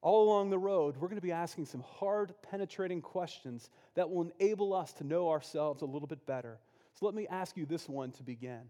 All 0.02 0.26
along 0.26 0.50
the 0.50 0.60
road, 0.60 0.96
we're 0.98 1.08
going 1.08 1.20
to 1.20 1.26
be 1.26 1.32
asking 1.32 1.66
some 1.66 1.82
hard, 1.82 2.34
penetrating 2.42 3.02
questions 3.02 3.70
that 3.96 4.10
will 4.10 4.30
enable 4.40 4.74
us 4.74 4.94
to 4.94 5.04
know 5.04 5.30
ourselves 5.30 5.82
a 5.82 5.86
little 5.86 6.08
bit 6.08 6.26
better. 6.26 6.60
So 6.94 7.06
let 7.06 7.16
me 7.16 7.28
ask 7.28 7.58
you 7.58 7.66
this 7.66 7.90
one 7.90 8.12
to 8.14 8.24
begin 8.24 8.62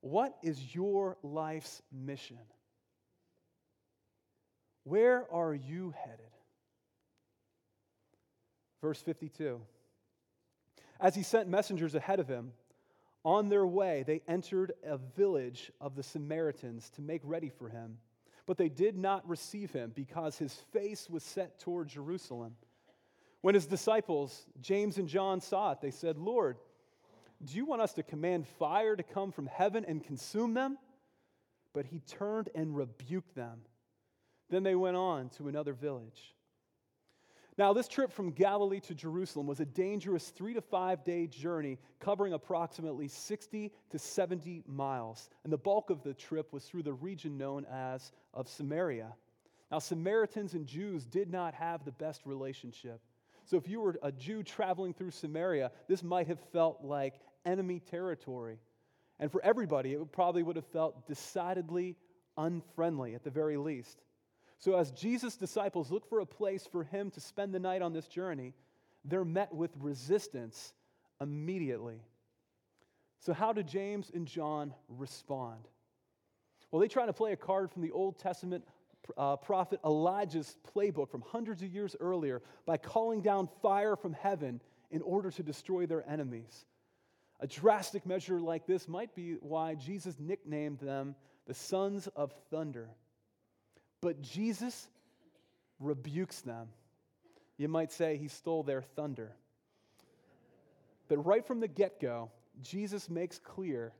What 0.00 0.36
is 0.42 0.74
your 0.74 1.16
life's 1.22 1.82
mission? 1.92 2.38
Where 4.84 5.26
are 5.32 5.54
you 5.54 5.94
headed? 5.96 6.30
Verse 8.80 9.00
52. 9.00 9.60
As 11.00 11.14
he 11.14 11.22
sent 11.22 11.48
messengers 11.48 11.94
ahead 11.94 12.20
of 12.20 12.28
him, 12.28 12.52
on 13.24 13.48
their 13.48 13.66
way 13.66 14.04
they 14.06 14.22
entered 14.28 14.72
a 14.84 14.96
village 14.96 15.72
of 15.80 15.96
the 15.96 16.02
Samaritans 16.02 16.90
to 16.90 17.02
make 17.02 17.20
ready 17.24 17.48
for 17.48 17.68
him. 17.68 17.98
But 18.46 18.56
they 18.56 18.68
did 18.68 18.96
not 18.96 19.28
receive 19.28 19.72
him 19.72 19.92
because 19.94 20.38
his 20.38 20.54
face 20.72 21.10
was 21.10 21.22
set 21.22 21.58
toward 21.58 21.88
Jerusalem. 21.88 22.54
When 23.40 23.54
his 23.54 23.66
disciples, 23.66 24.46
James 24.60 24.98
and 24.98 25.08
John, 25.08 25.40
saw 25.40 25.72
it, 25.72 25.80
they 25.80 25.90
said, 25.90 26.16
Lord, 26.16 26.56
do 27.44 27.56
you 27.56 27.66
want 27.66 27.82
us 27.82 27.92
to 27.94 28.02
command 28.02 28.46
fire 28.46 28.96
to 28.96 29.02
come 29.02 29.30
from 29.32 29.46
heaven 29.46 29.84
and 29.86 30.02
consume 30.02 30.54
them? 30.54 30.78
But 31.74 31.86
he 31.86 32.00
turned 32.00 32.48
and 32.54 32.74
rebuked 32.74 33.34
them. 33.34 33.60
Then 34.48 34.62
they 34.62 34.74
went 34.74 34.96
on 34.96 35.28
to 35.30 35.48
another 35.48 35.74
village. 35.74 36.34
Now, 37.58 37.72
this 37.72 37.88
trip 37.88 38.12
from 38.12 38.32
Galilee 38.32 38.80
to 38.80 38.94
Jerusalem 38.94 39.46
was 39.46 39.60
a 39.60 39.64
dangerous 39.64 40.28
three 40.28 40.52
to 40.54 40.60
five 40.60 41.04
day 41.04 41.26
journey 41.26 41.78
covering 42.00 42.34
approximately 42.34 43.08
60 43.08 43.72
to 43.90 43.98
70 43.98 44.62
miles. 44.66 45.30
And 45.44 45.52
the 45.52 45.58
bulk 45.58 45.88
of 45.88 46.02
the 46.02 46.12
trip 46.12 46.52
was 46.52 46.64
through 46.64 46.82
the 46.82 46.92
region 46.92 47.38
known 47.38 47.64
as 47.72 48.12
of 48.34 48.48
Samaria. 48.48 49.14
Now, 49.70 49.78
Samaritans 49.78 50.52
and 50.52 50.66
Jews 50.66 51.06
did 51.06 51.30
not 51.30 51.54
have 51.54 51.84
the 51.84 51.92
best 51.92 52.26
relationship. 52.26 53.00
So, 53.46 53.56
if 53.56 53.68
you 53.68 53.80
were 53.80 53.98
a 54.02 54.12
Jew 54.12 54.42
traveling 54.42 54.92
through 54.92 55.12
Samaria, 55.12 55.70
this 55.88 56.02
might 56.02 56.26
have 56.26 56.40
felt 56.52 56.84
like 56.84 57.14
enemy 57.46 57.80
territory. 57.80 58.58
And 59.18 59.32
for 59.32 59.42
everybody, 59.42 59.94
it 59.94 60.12
probably 60.12 60.42
would 60.42 60.56
have 60.56 60.66
felt 60.66 61.06
decidedly 61.06 61.96
unfriendly 62.36 63.14
at 63.14 63.24
the 63.24 63.30
very 63.30 63.56
least. 63.56 64.02
So, 64.58 64.76
as 64.76 64.90
Jesus' 64.90 65.36
disciples 65.36 65.90
look 65.90 66.08
for 66.08 66.20
a 66.20 66.26
place 66.26 66.66
for 66.66 66.84
him 66.84 67.10
to 67.10 67.20
spend 67.20 67.54
the 67.54 67.58
night 67.58 67.82
on 67.82 67.92
this 67.92 68.08
journey, 68.08 68.54
they're 69.04 69.24
met 69.24 69.54
with 69.54 69.70
resistance 69.78 70.72
immediately. 71.20 72.00
So, 73.20 73.32
how 73.32 73.52
do 73.52 73.62
James 73.62 74.10
and 74.14 74.26
John 74.26 74.72
respond? 74.88 75.68
Well, 76.70 76.80
they 76.80 76.88
try 76.88 77.06
to 77.06 77.12
play 77.12 77.32
a 77.32 77.36
card 77.36 77.70
from 77.70 77.82
the 77.82 77.92
Old 77.92 78.18
Testament 78.18 78.64
uh, 79.16 79.36
prophet 79.36 79.78
Elijah's 79.84 80.56
playbook 80.74 81.10
from 81.10 81.22
hundreds 81.22 81.62
of 81.62 81.72
years 81.72 81.94
earlier 82.00 82.42
by 82.64 82.76
calling 82.76 83.20
down 83.20 83.48
fire 83.62 83.94
from 83.94 84.12
heaven 84.12 84.60
in 84.90 85.02
order 85.02 85.30
to 85.30 85.42
destroy 85.42 85.86
their 85.86 86.08
enemies. 86.08 86.64
A 87.40 87.46
drastic 87.46 88.06
measure 88.06 88.40
like 88.40 88.66
this 88.66 88.88
might 88.88 89.14
be 89.14 89.34
why 89.40 89.74
Jesus 89.74 90.18
nicknamed 90.18 90.80
them 90.80 91.14
the 91.46 91.54
sons 91.54 92.08
of 92.16 92.32
thunder. 92.50 92.88
But 94.06 94.22
Jesus 94.22 94.86
rebukes 95.80 96.40
them. 96.42 96.68
You 97.56 97.66
might 97.66 97.90
say 97.90 98.16
he 98.16 98.28
stole 98.28 98.62
their 98.62 98.80
thunder. 98.80 99.32
But 101.08 101.26
right 101.26 101.44
from 101.44 101.58
the 101.58 101.66
get 101.66 101.98
go, 101.98 102.30
Jesus 102.62 103.10
makes 103.10 103.40
clear 103.40 103.92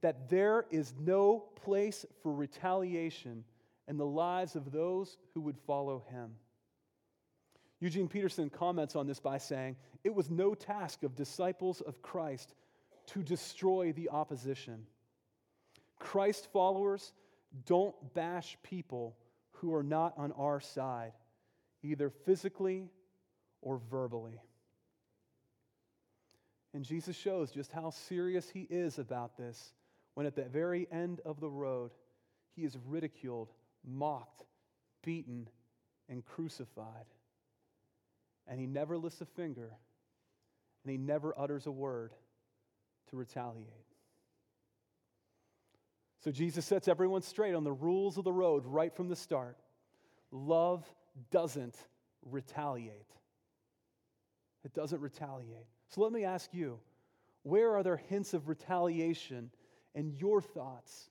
that 0.00 0.30
there 0.30 0.64
is 0.70 0.94
no 0.98 1.44
place 1.66 2.06
for 2.22 2.32
retaliation 2.32 3.44
in 3.86 3.98
the 3.98 4.06
lives 4.06 4.56
of 4.56 4.72
those 4.72 5.18
who 5.34 5.42
would 5.42 5.58
follow 5.66 6.02
him. 6.08 6.30
Eugene 7.78 8.08
Peterson 8.08 8.48
comments 8.48 8.96
on 8.96 9.06
this 9.06 9.20
by 9.20 9.36
saying, 9.36 9.76
It 10.02 10.14
was 10.14 10.30
no 10.30 10.54
task 10.54 11.02
of 11.02 11.14
disciples 11.14 11.82
of 11.82 12.00
Christ 12.00 12.54
to 13.08 13.22
destroy 13.22 13.92
the 13.92 14.08
opposition. 14.08 14.86
Christ 15.98 16.48
followers 16.54 17.12
don't 17.66 18.14
bash 18.14 18.56
people 18.62 19.14
who 19.62 19.72
are 19.72 19.84
not 19.84 20.12
on 20.18 20.32
our 20.32 20.60
side, 20.60 21.12
either 21.84 22.10
physically 22.10 22.90
or 23.62 23.80
verbally. 23.90 24.40
And 26.74 26.84
Jesus 26.84 27.14
shows 27.16 27.52
just 27.52 27.70
how 27.70 27.90
serious 27.90 28.50
he 28.50 28.66
is 28.68 28.98
about 28.98 29.36
this 29.36 29.72
when 30.14 30.26
at 30.26 30.34
the 30.34 30.42
very 30.42 30.88
end 30.90 31.20
of 31.24 31.38
the 31.38 31.48
road, 31.48 31.92
he 32.56 32.64
is 32.64 32.76
ridiculed, 32.86 33.50
mocked, 33.88 34.42
beaten, 35.04 35.48
and 36.08 36.24
crucified. 36.24 37.06
And 38.48 38.58
he 38.58 38.66
never 38.66 38.98
lifts 38.98 39.20
a 39.20 39.26
finger, 39.26 39.70
and 40.82 40.90
he 40.90 40.98
never 40.98 41.38
utters 41.38 41.66
a 41.66 41.70
word 41.70 42.12
to 43.10 43.16
retaliate. 43.16 43.91
So 46.22 46.30
Jesus 46.30 46.64
sets 46.64 46.86
everyone 46.86 47.22
straight 47.22 47.54
on 47.54 47.64
the 47.64 47.72
rules 47.72 48.16
of 48.16 48.22
the 48.22 48.32
road 48.32 48.64
right 48.64 48.94
from 48.94 49.08
the 49.08 49.16
start. 49.16 49.56
Love 50.30 50.84
doesn't 51.32 51.76
retaliate. 52.24 53.10
It 54.64 54.72
doesn't 54.72 55.00
retaliate. 55.00 55.66
So 55.88 56.00
let 56.00 56.12
me 56.12 56.24
ask 56.24 56.54
you 56.54 56.78
where 57.42 57.74
are 57.74 57.82
there 57.82 57.96
hints 57.96 58.34
of 58.34 58.48
retaliation 58.48 59.50
in 59.96 60.12
your 60.12 60.40
thoughts, 60.40 61.10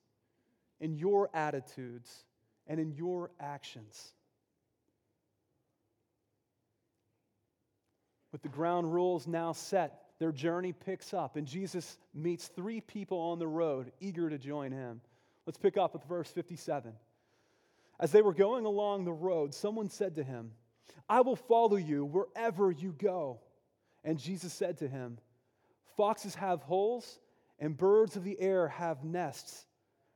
in 0.80 0.96
your 0.96 1.28
attitudes, 1.34 2.24
and 2.66 2.80
in 2.80 2.92
your 2.92 3.30
actions? 3.38 4.14
With 8.32 8.40
the 8.40 8.48
ground 8.48 8.94
rules 8.94 9.26
now 9.26 9.52
set, 9.52 10.01
their 10.22 10.30
journey 10.30 10.72
picks 10.72 11.12
up, 11.12 11.34
and 11.34 11.48
Jesus 11.48 11.98
meets 12.14 12.46
three 12.46 12.80
people 12.80 13.18
on 13.18 13.40
the 13.40 13.48
road 13.48 13.90
eager 13.98 14.30
to 14.30 14.38
join 14.38 14.70
him. 14.70 15.00
Let's 15.46 15.58
pick 15.58 15.76
up 15.76 15.94
with 15.94 16.04
verse 16.04 16.30
57. 16.30 16.92
As 17.98 18.12
they 18.12 18.22
were 18.22 18.32
going 18.32 18.64
along 18.64 19.04
the 19.04 19.12
road, 19.12 19.52
someone 19.52 19.88
said 19.88 20.14
to 20.14 20.22
him, 20.22 20.52
I 21.08 21.22
will 21.22 21.34
follow 21.34 21.74
you 21.74 22.04
wherever 22.04 22.70
you 22.70 22.92
go. 22.92 23.40
And 24.04 24.16
Jesus 24.16 24.52
said 24.52 24.78
to 24.78 24.86
him, 24.86 25.18
Foxes 25.96 26.36
have 26.36 26.62
holes, 26.62 27.18
and 27.58 27.76
birds 27.76 28.14
of 28.14 28.22
the 28.22 28.40
air 28.40 28.68
have 28.68 29.02
nests, 29.02 29.66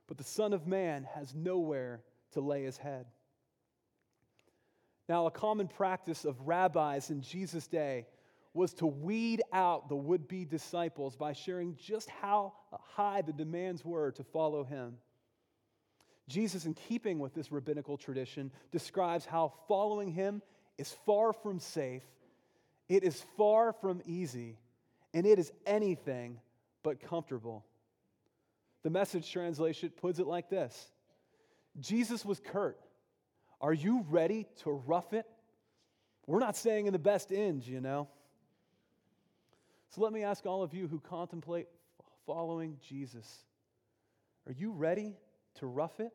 but 0.07 0.17
the 0.17 0.23
Son 0.23 0.53
of 0.53 0.65
Man 0.65 1.05
has 1.15 1.35
nowhere 1.35 2.01
to 2.31 2.39
lay 2.39 2.63
his 2.63 2.77
head. 2.77 3.07
Now, 5.09 5.25
a 5.25 5.31
common 5.31 5.67
practice 5.67 6.23
of 6.23 6.47
rabbis 6.47 7.09
in 7.09 7.21
Jesus' 7.21 7.67
day 7.67 8.05
was 8.57 8.73
to 8.73 8.87
weed 8.87 9.41
out 9.53 9.87
the 9.87 9.95
would 9.95 10.27
be 10.27 10.43
disciples 10.43 11.15
by 11.15 11.31
sharing 11.31 11.75
just 11.75 12.09
how 12.09 12.53
high 12.73 13.21
the 13.21 13.31
demands 13.31 13.85
were 13.85 14.11
to 14.11 14.23
follow 14.23 14.63
him. 14.63 14.97
Jesus, 16.27 16.65
in 16.65 16.73
keeping 16.73 17.19
with 17.19 17.35
this 17.35 17.51
rabbinical 17.51 17.97
tradition, 17.97 18.51
describes 18.71 19.25
how 19.25 19.53
following 19.67 20.11
him 20.11 20.41
is 20.79 20.91
far 21.05 21.33
from 21.33 21.59
safe, 21.59 22.01
it 22.89 23.03
is 23.03 23.23
far 23.37 23.73
from 23.73 24.01
easy, 24.05 24.57
and 25.13 25.27
it 25.27 25.37
is 25.37 25.51
anything 25.67 26.39
but 26.81 26.99
comfortable. 26.99 27.63
The 28.81 28.89
message 28.89 29.31
translation 29.31 29.91
puts 30.01 30.17
it 30.17 30.25
like 30.25 30.49
this 30.49 30.89
Jesus 31.79 32.25
was 32.25 32.39
curt. 32.39 32.79
Are 33.61 33.73
you 33.73 34.03
ready 34.09 34.47
to 34.63 34.71
rough 34.71 35.13
it? 35.13 35.27
We're 36.25 36.39
not 36.39 36.55
saying 36.55 36.87
in 36.87 36.93
the 36.93 36.99
best 36.99 37.31
ends, 37.31 37.67
you 37.67 37.81
know. 37.81 38.07
So 39.89 40.01
let 40.01 40.13
me 40.13 40.23
ask 40.23 40.45
all 40.45 40.63
of 40.63 40.73
you 40.73 40.87
who 40.87 40.99
contemplate 40.99 41.67
following 42.25 42.77
Jesus 42.87 43.43
are 44.47 44.53
you 44.53 44.71
ready 44.71 45.17
to 45.55 45.65
rough 45.65 45.99
it? 45.99 46.13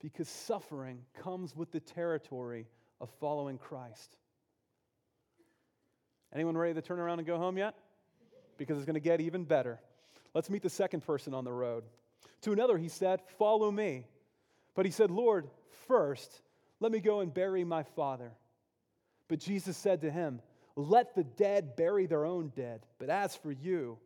Because 0.00 0.26
suffering 0.26 1.02
comes 1.22 1.54
with 1.54 1.70
the 1.70 1.80
territory 1.80 2.66
of 2.98 3.10
following 3.20 3.58
Christ. 3.58 4.16
Anyone 6.34 6.56
ready 6.56 6.74
to 6.74 6.82
turn 6.82 6.98
around 6.98 7.18
and 7.18 7.26
go 7.26 7.36
home 7.36 7.58
yet? 7.58 7.74
Because 8.56 8.78
it's 8.78 8.86
going 8.86 8.94
to 8.94 9.00
get 9.00 9.20
even 9.20 9.44
better. 9.44 9.78
Let's 10.32 10.48
meet 10.48 10.62
the 10.62 10.70
second 10.70 11.02
person 11.02 11.34
on 11.34 11.44
the 11.44 11.52
road. 11.52 11.84
To 12.42 12.52
another, 12.52 12.78
he 12.78 12.88
said, 12.88 13.20
Follow 13.38 13.70
me. 13.70 14.06
But 14.74 14.86
he 14.86 14.92
said, 14.92 15.10
Lord, 15.10 15.48
first, 15.86 16.40
let 16.80 16.90
me 16.90 17.00
go 17.00 17.20
and 17.20 17.32
bury 17.32 17.64
my 17.64 17.82
father. 17.82 18.32
But 19.28 19.40
Jesus 19.40 19.76
said 19.76 20.02
to 20.02 20.10
him, 20.10 20.40
let 20.76 21.14
the 21.14 21.24
dead 21.24 21.74
bury 21.74 22.06
their 22.06 22.24
own 22.24 22.52
dead. 22.54 22.84
But 22.98 23.08
as 23.08 23.34
for 23.34 23.50
you, 23.50 23.98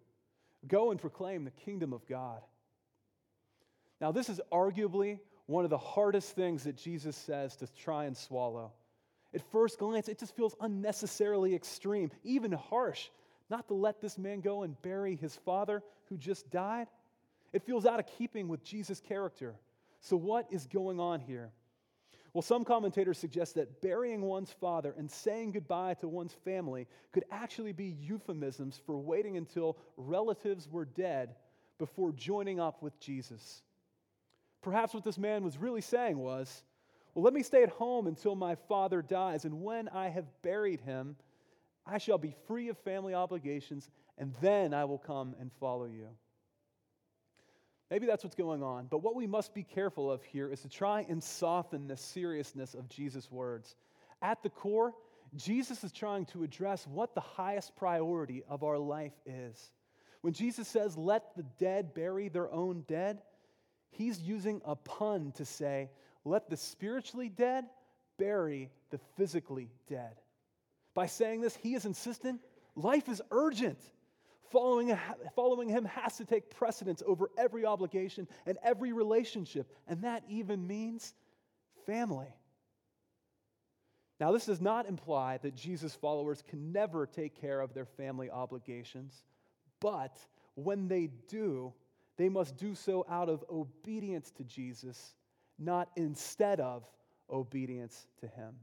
go 0.66 0.92
and 0.92 1.00
proclaim 1.00 1.44
the 1.44 1.50
kingdom 1.50 1.92
of 1.92 2.06
God. 2.06 2.40
Now, 4.00 4.12
this 4.12 4.28
is 4.28 4.40
arguably 4.50 5.18
one 5.46 5.64
of 5.64 5.70
the 5.70 5.78
hardest 5.78 6.34
things 6.34 6.64
that 6.64 6.76
Jesus 6.76 7.16
says 7.16 7.56
to 7.56 7.66
try 7.74 8.04
and 8.04 8.16
swallow. 8.16 8.72
At 9.34 9.42
first 9.50 9.78
glance, 9.78 10.08
it 10.08 10.18
just 10.18 10.34
feels 10.34 10.54
unnecessarily 10.60 11.54
extreme, 11.54 12.10
even 12.22 12.52
harsh, 12.52 13.08
not 13.50 13.68
to 13.68 13.74
let 13.74 14.00
this 14.00 14.16
man 14.16 14.40
go 14.40 14.62
and 14.62 14.80
bury 14.80 15.16
his 15.16 15.34
father 15.34 15.82
who 16.08 16.16
just 16.16 16.50
died. 16.50 16.86
It 17.52 17.64
feels 17.64 17.84
out 17.84 17.98
of 17.98 18.06
keeping 18.18 18.48
with 18.48 18.64
Jesus' 18.64 19.00
character. 19.00 19.54
So, 20.00 20.16
what 20.16 20.46
is 20.50 20.66
going 20.66 20.98
on 20.98 21.20
here? 21.20 21.50
Well, 22.32 22.42
some 22.42 22.64
commentators 22.64 23.18
suggest 23.18 23.56
that 23.56 23.82
burying 23.82 24.22
one's 24.22 24.52
father 24.52 24.94
and 24.96 25.10
saying 25.10 25.52
goodbye 25.52 25.94
to 25.94 26.08
one's 26.08 26.34
family 26.44 26.86
could 27.12 27.24
actually 27.30 27.72
be 27.72 27.96
euphemisms 28.00 28.80
for 28.86 28.98
waiting 28.98 29.36
until 29.36 29.76
relatives 29.96 30.68
were 30.68 30.84
dead 30.84 31.34
before 31.78 32.12
joining 32.12 32.60
up 32.60 32.82
with 32.82 32.98
Jesus. 33.00 33.62
Perhaps 34.62 34.94
what 34.94 35.02
this 35.02 35.18
man 35.18 35.42
was 35.42 35.58
really 35.58 35.80
saying 35.80 36.18
was, 36.18 36.62
Well, 37.14 37.24
let 37.24 37.34
me 37.34 37.42
stay 37.42 37.64
at 37.64 37.70
home 37.70 38.06
until 38.06 38.36
my 38.36 38.54
father 38.54 39.02
dies, 39.02 39.44
and 39.44 39.62
when 39.62 39.88
I 39.88 40.08
have 40.08 40.26
buried 40.42 40.80
him, 40.82 41.16
I 41.84 41.98
shall 41.98 42.18
be 42.18 42.36
free 42.46 42.68
of 42.68 42.78
family 42.78 43.14
obligations, 43.14 43.90
and 44.18 44.34
then 44.40 44.72
I 44.72 44.84
will 44.84 44.98
come 44.98 45.34
and 45.40 45.50
follow 45.58 45.86
you. 45.86 46.08
Maybe 47.90 48.06
that's 48.06 48.22
what's 48.22 48.36
going 48.36 48.62
on. 48.62 48.86
But 48.86 49.02
what 49.02 49.16
we 49.16 49.26
must 49.26 49.52
be 49.52 49.64
careful 49.64 50.10
of 50.10 50.22
here 50.22 50.48
is 50.48 50.60
to 50.62 50.68
try 50.68 51.04
and 51.08 51.22
soften 51.22 51.88
the 51.88 51.96
seriousness 51.96 52.74
of 52.74 52.88
Jesus' 52.88 53.30
words. 53.30 53.74
At 54.22 54.42
the 54.42 54.50
core, 54.50 54.94
Jesus 55.34 55.82
is 55.82 55.92
trying 55.92 56.26
to 56.26 56.44
address 56.44 56.86
what 56.86 57.14
the 57.14 57.20
highest 57.20 57.74
priority 57.76 58.42
of 58.48 58.62
our 58.62 58.78
life 58.78 59.18
is. 59.26 59.72
When 60.20 60.32
Jesus 60.32 60.68
says, 60.68 60.96
let 60.96 61.34
the 61.36 61.44
dead 61.58 61.94
bury 61.94 62.28
their 62.28 62.50
own 62.52 62.84
dead, 62.86 63.22
he's 63.90 64.20
using 64.20 64.60
a 64.64 64.76
pun 64.76 65.32
to 65.32 65.44
say, 65.44 65.90
let 66.24 66.48
the 66.48 66.56
spiritually 66.56 67.28
dead 67.28 67.64
bury 68.18 68.70
the 68.90 68.98
physically 69.16 69.70
dead. 69.88 70.20
By 70.94 71.06
saying 71.06 71.40
this, 71.40 71.56
he 71.56 71.74
is 71.74 71.86
insistent 71.86 72.40
life 72.76 73.08
is 73.08 73.22
urgent. 73.30 73.80
Following, 74.50 74.98
following 75.36 75.68
him 75.68 75.84
has 75.84 76.16
to 76.16 76.24
take 76.24 76.50
precedence 76.50 77.02
over 77.06 77.30
every 77.38 77.64
obligation 77.64 78.26
and 78.46 78.58
every 78.64 78.92
relationship, 78.92 79.72
and 79.86 80.02
that 80.02 80.24
even 80.28 80.66
means 80.66 81.14
family. 81.86 82.34
Now, 84.18 84.32
this 84.32 84.46
does 84.46 84.60
not 84.60 84.86
imply 84.86 85.38
that 85.38 85.54
Jesus' 85.54 85.94
followers 85.94 86.42
can 86.46 86.72
never 86.72 87.06
take 87.06 87.40
care 87.40 87.60
of 87.60 87.72
their 87.72 87.86
family 87.86 88.28
obligations, 88.28 89.22
but 89.80 90.18
when 90.56 90.88
they 90.88 91.08
do, 91.28 91.72
they 92.16 92.28
must 92.28 92.56
do 92.56 92.74
so 92.74 93.06
out 93.08 93.28
of 93.28 93.44
obedience 93.50 94.30
to 94.32 94.44
Jesus, 94.44 95.14
not 95.58 95.88
instead 95.96 96.60
of 96.60 96.84
obedience 97.30 98.08
to 98.20 98.26
him. 98.26 98.54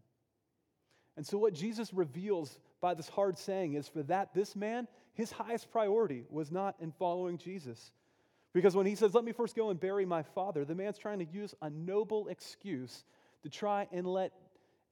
And 1.16 1.26
so, 1.26 1.38
what 1.40 1.54
Jesus 1.54 1.94
reveals 1.94 2.60
by 2.80 2.94
this 2.94 3.10
hard 3.10 3.38
saying 3.38 3.74
is 3.74 3.88
for 3.88 4.04
that, 4.04 4.36
this 4.36 4.56
man, 4.56 4.88
his 5.18 5.32
highest 5.32 5.72
priority 5.72 6.26
was 6.30 6.52
not 6.52 6.76
in 6.80 6.92
following 6.92 7.40
Jesus. 7.40 7.92
Because 8.54 8.76
when 8.76 8.86
he 8.86 8.94
says, 8.94 9.16
Let 9.16 9.26
me 9.26 9.32
first 9.32 9.56
go 9.56 9.72
and 9.72 9.80
bury 9.80 10.06
my 10.06 10.22
father, 10.22 10.64
the 10.64 10.76
man's 10.76 11.00
trying 11.00 11.18
to 11.20 11.26
use 11.26 11.56
a 11.60 11.72
noble 11.72 12.28
excuse 12.28 13.04
to 13.42 13.50
try 13.50 13.88
and 13.92 14.06
let 14.06 14.32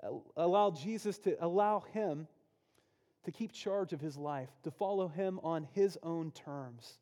uh, 0.04 0.10
allow 0.36 0.72
Jesus 0.72 1.20
to 1.20 1.36
allow 1.46 1.84
him 1.94 2.28
to 3.26 3.32
keep 3.32 3.52
charge 3.52 3.94
of 3.94 4.02
his 4.02 4.18
life, 4.18 4.50
to 4.64 4.72
follow 4.72 5.08
him 5.08 5.40
on 5.44 5.68
his 5.74 5.96
own 6.02 6.32
terms. 6.32 6.98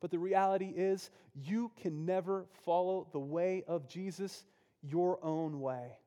But 0.00 0.12
the 0.12 0.18
reality 0.20 0.72
is, 0.76 1.10
you 1.34 1.72
can 1.82 2.06
never 2.06 2.46
follow 2.64 3.08
the 3.10 3.18
way 3.18 3.64
of 3.66 3.88
Jesus 3.88 4.44
your 4.82 5.18
own 5.20 5.60
way. 5.60 5.98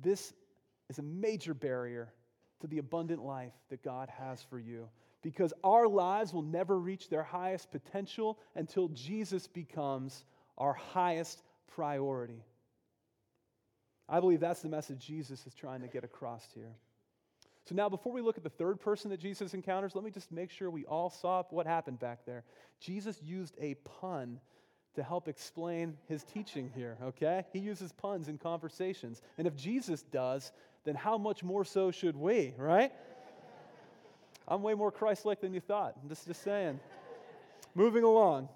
This 0.00 0.32
is 0.88 0.98
a 0.98 1.02
major 1.02 1.52
barrier 1.52 2.14
to 2.60 2.66
the 2.66 2.78
abundant 2.78 3.22
life 3.22 3.52
that 3.68 3.82
God 3.82 4.08
has 4.18 4.42
for 4.42 4.58
you 4.58 4.88
because 5.22 5.52
our 5.64 5.86
lives 5.86 6.32
will 6.32 6.42
never 6.42 6.78
reach 6.78 7.08
their 7.08 7.22
highest 7.22 7.70
potential 7.70 8.38
until 8.54 8.88
Jesus 8.88 9.46
becomes 9.46 10.24
our 10.56 10.72
highest 10.72 11.42
priority. 11.74 12.42
I 14.08 14.20
believe 14.20 14.40
that's 14.40 14.62
the 14.62 14.68
message 14.68 15.06
Jesus 15.06 15.46
is 15.46 15.54
trying 15.54 15.82
to 15.82 15.88
get 15.88 16.04
across 16.04 16.46
here. 16.54 16.74
So, 17.66 17.74
now 17.74 17.88
before 17.88 18.12
we 18.12 18.22
look 18.22 18.36
at 18.36 18.42
the 18.42 18.50
third 18.50 18.80
person 18.80 19.10
that 19.10 19.20
Jesus 19.20 19.54
encounters, 19.54 19.94
let 19.94 20.02
me 20.02 20.10
just 20.10 20.32
make 20.32 20.50
sure 20.50 20.70
we 20.70 20.86
all 20.86 21.10
saw 21.10 21.44
what 21.50 21.66
happened 21.66 22.00
back 22.00 22.24
there. 22.26 22.42
Jesus 22.80 23.22
used 23.22 23.54
a 23.60 23.74
pun 23.74 24.40
to 24.94 25.02
help 25.04 25.28
explain 25.28 25.96
his 26.08 26.24
teaching 26.24 26.70
here, 26.74 26.96
okay? 27.00 27.44
He 27.52 27.60
uses 27.60 27.92
puns 27.92 28.28
in 28.28 28.38
conversations. 28.38 29.22
And 29.38 29.46
if 29.46 29.54
Jesus 29.54 30.02
does, 30.02 30.50
then 30.84 30.94
how 30.94 31.18
much 31.18 31.42
more 31.42 31.64
so 31.64 31.90
should 31.90 32.16
we, 32.16 32.54
right? 32.56 32.92
I'm 34.48 34.62
way 34.62 34.74
more 34.74 34.90
Christ 34.90 35.24
like 35.24 35.40
than 35.40 35.54
you 35.54 35.60
thought. 35.60 35.94
I'm 36.02 36.08
just, 36.08 36.26
just 36.26 36.42
saying. 36.42 36.80
Moving 37.74 38.02
along. 38.02 38.48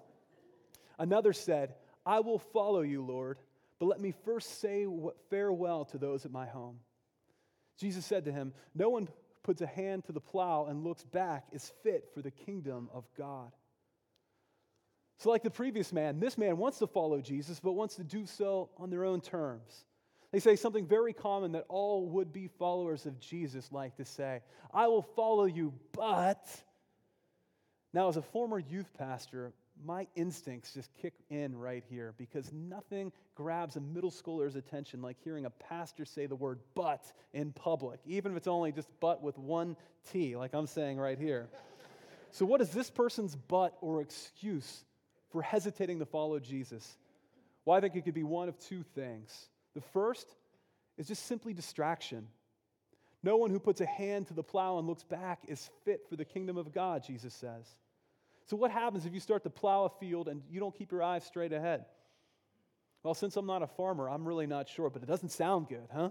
Another 0.99 1.33
said, 1.33 1.75
I 2.05 2.19
will 2.19 2.39
follow 2.39 2.81
you, 2.81 3.01
Lord, 3.01 3.37
but 3.79 3.87
let 3.87 3.99
me 3.99 4.13
first 4.23 4.59
say 4.59 4.85
farewell 5.29 5.85
to 5.85 5.97
those 5.97 6.25
at 6.25 6.31
my 6.31 6.45
home. 6.45 6.79
Jesus 7.77 8.05
said 8.05 8.25
to 8.25 8.31
him, 8.31 8.53
No 8.73 8.89
one 8.89 9.07
puts 9.43 9.61
a 9.61 9.67
hand 9.67 10.05
to 10.05 10.11
the 10.11 10.19
plow 10.19 10.65
and 10.69 10.83
looks 10.83 11.03
back 11.03 11.45
is 11.51 11.71
fit 11.83 12.09
for 12.13 12.21
the 12.21 12.31
kingdom 12.31 12.89
of 12.93 13.05
God. 13.17 13.51
So, 15.17 15.29
like 15.29 15.43
the 15.43 15.49
previous 15.49 15.93
man, 15.93 16.19
this 16.19 16.37
man 16.37 16.57
wants 16.57 16.79
to 16.79 16.87
follow 16.87 17.21
Jesus, 17.21 17.59
but 17.59 17.73
wants 17.73 17.95
to 17.95 18.03
do 18.03 18.25
so 18.25 18.69
on 18.77 18.89
their 18.89 19.05
own 19.05 19.21
terms. 19.21 19.85
They 20.35 20.41
say 20.41 20.57
something 20.57 20.85
very 20.85 21.13
common 21.13 21.53
that 21.53 21.63
all 21.69 22.07
would 22.07 22.33
be 22.33 22.49
followers 22.59 23.05
of 23.05 23.21
Jesus 23.21 23.71
like 23.71 23.95
to 23.95 24.03
say 24.03 24.41
I 24.73 24.87
will 24.87 25.01
follow 25.01 25.45
you, 25.45 25.71
but. 25.93 26.45
Now, 27.93 28.09
as 28.09 28.17
a 28.17 28.21
former 28.21 28.59
youth 28.59 28.91
pastor, 28.97 29.53
my 29.85 30.07
instincts 30.13 30.73
just 30.73 30.93
kick 31.01 31.13
in 31.29 31.57
right 31.57 31.85
here 31.89 32.13
because 32.17 32.51
nothing 32.51 33.13
grabs 33.35 33.77
a 33.77 33.79
middle 33.79 34.11
schooler's 34.11 34.57
attention 34.57 35.01
like 35.01 35.15
hearing 35.23 35.45
a 35.45 35.49
pastor 35.51 36.03
say 36.03 36.25
the 36.25 36.35
word 36.35 36.59
but 36.73 37.01
in 37.31 37.53
public, 37.53 38.01
even 38.05 38.33
if 38.33 38.37
it's 38.39 38.47
only 38.47 38.73
just 38.73 38.89
but 38.99 39.23
with 39.23 39.37
one 39.37 39.77
T, 40.11 40.35
like 40.35 40.53
I'm 40.53 40.67
saying 40.67 40.97
right 40.97 41.17
here. 41.17 41.47
so, 42.31 42.45
what 42.45 42.59
is 42.59 42.71
this 42.71 42.89
person's 42.89 43.37
but 43.37 43.77
or 43.79 44.01
excuse 44.01 44.83
for 45.29 45.41
hesitating 45.41 45.99
to 45.99 46.05
follow 46.05 46.39
Jesus? 46.39 46.97
Well, 47.63 47.77
I 47.77 47.79
think 47.79 47.95
it 47.95 48.03
could 48.03 48.13
be 48.13 48.23
one 48.23 48.49
of 48.49 48.59
two 48.59 48.83
things. 48.95 49.47
The 49.75 49.81
first 49.81 50.27
is 50.97 51.07
just 51.07 51.25
simply 51.25 51.53
distraction. 51.53 52.27
No 53.21 53.37
one 53.37 53.49
who 53.49 53.59
puts 53.59 53.81
a 53.81 53.85
hand 53.85 54.27
to 54.27 54.33
the 54.33 54.43
plow 54.43 54.77
and 54.77 54.87
looks 54.87 55.03
back 55.03 55.41
is 55.47 55.69
fit 55.83 56.07
for 56.09 56.15
the 56.15 56.25
kingdom 56.25 56.57
of 56.57 56.71
God, 56.71 57.03
Jesus 57.03 57.33
says. 57.33 57.65
So, 58.45 58.55
what 58.55 58.71
happens 58.71 59.05
if 59.05 59.13
you 59.13 59.19
start 59.19 59.43
to 59.43 59.49
plow 59.49 59.85
a 59.85 59.89
field 59.89 60.27
and 60.27 60.41
you 60.49 60.59
don't 60.59 60.75
keep 60.75 60.91
your 60.91 61.01
eyes 61.01 61.25
straight 61.25 61.51
ahead? 61.51 61.85
Well, 63.03 63.13
since 63.13 63.35
I'm 63.35 63.45
not 63.45 63.61
a 63.61 63.67
farmer, 63.67 64.09
I'm 64.09 64.27
really 64.27 64.47
not 64.47 64.69
sure, 64.69 64.89
but 64.89 65.03
it 65.03 65.07
doesn't 65.07 65.29
sound 65.29 65.67
good, 65.67 65.87
huh? 65.93 66.09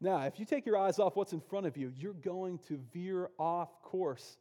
Now, 0.00 0.24
if 0.26 0.38
you 0.38 0.44
take 0.44 0.66
your 0.66 0.76
eyes 0.76 0.98
off 0.98 1.16
what's 1.16 1.32
in 1.32 1.40
front 1.40 1.66
of 1.66 1.76
you, 1.76 1.92
you're 1.96 2.12
going 2.12 2.58
to 2.68 2.78
veer 2.92 3.30
off 3.38 3.82
course. 3.82 4.36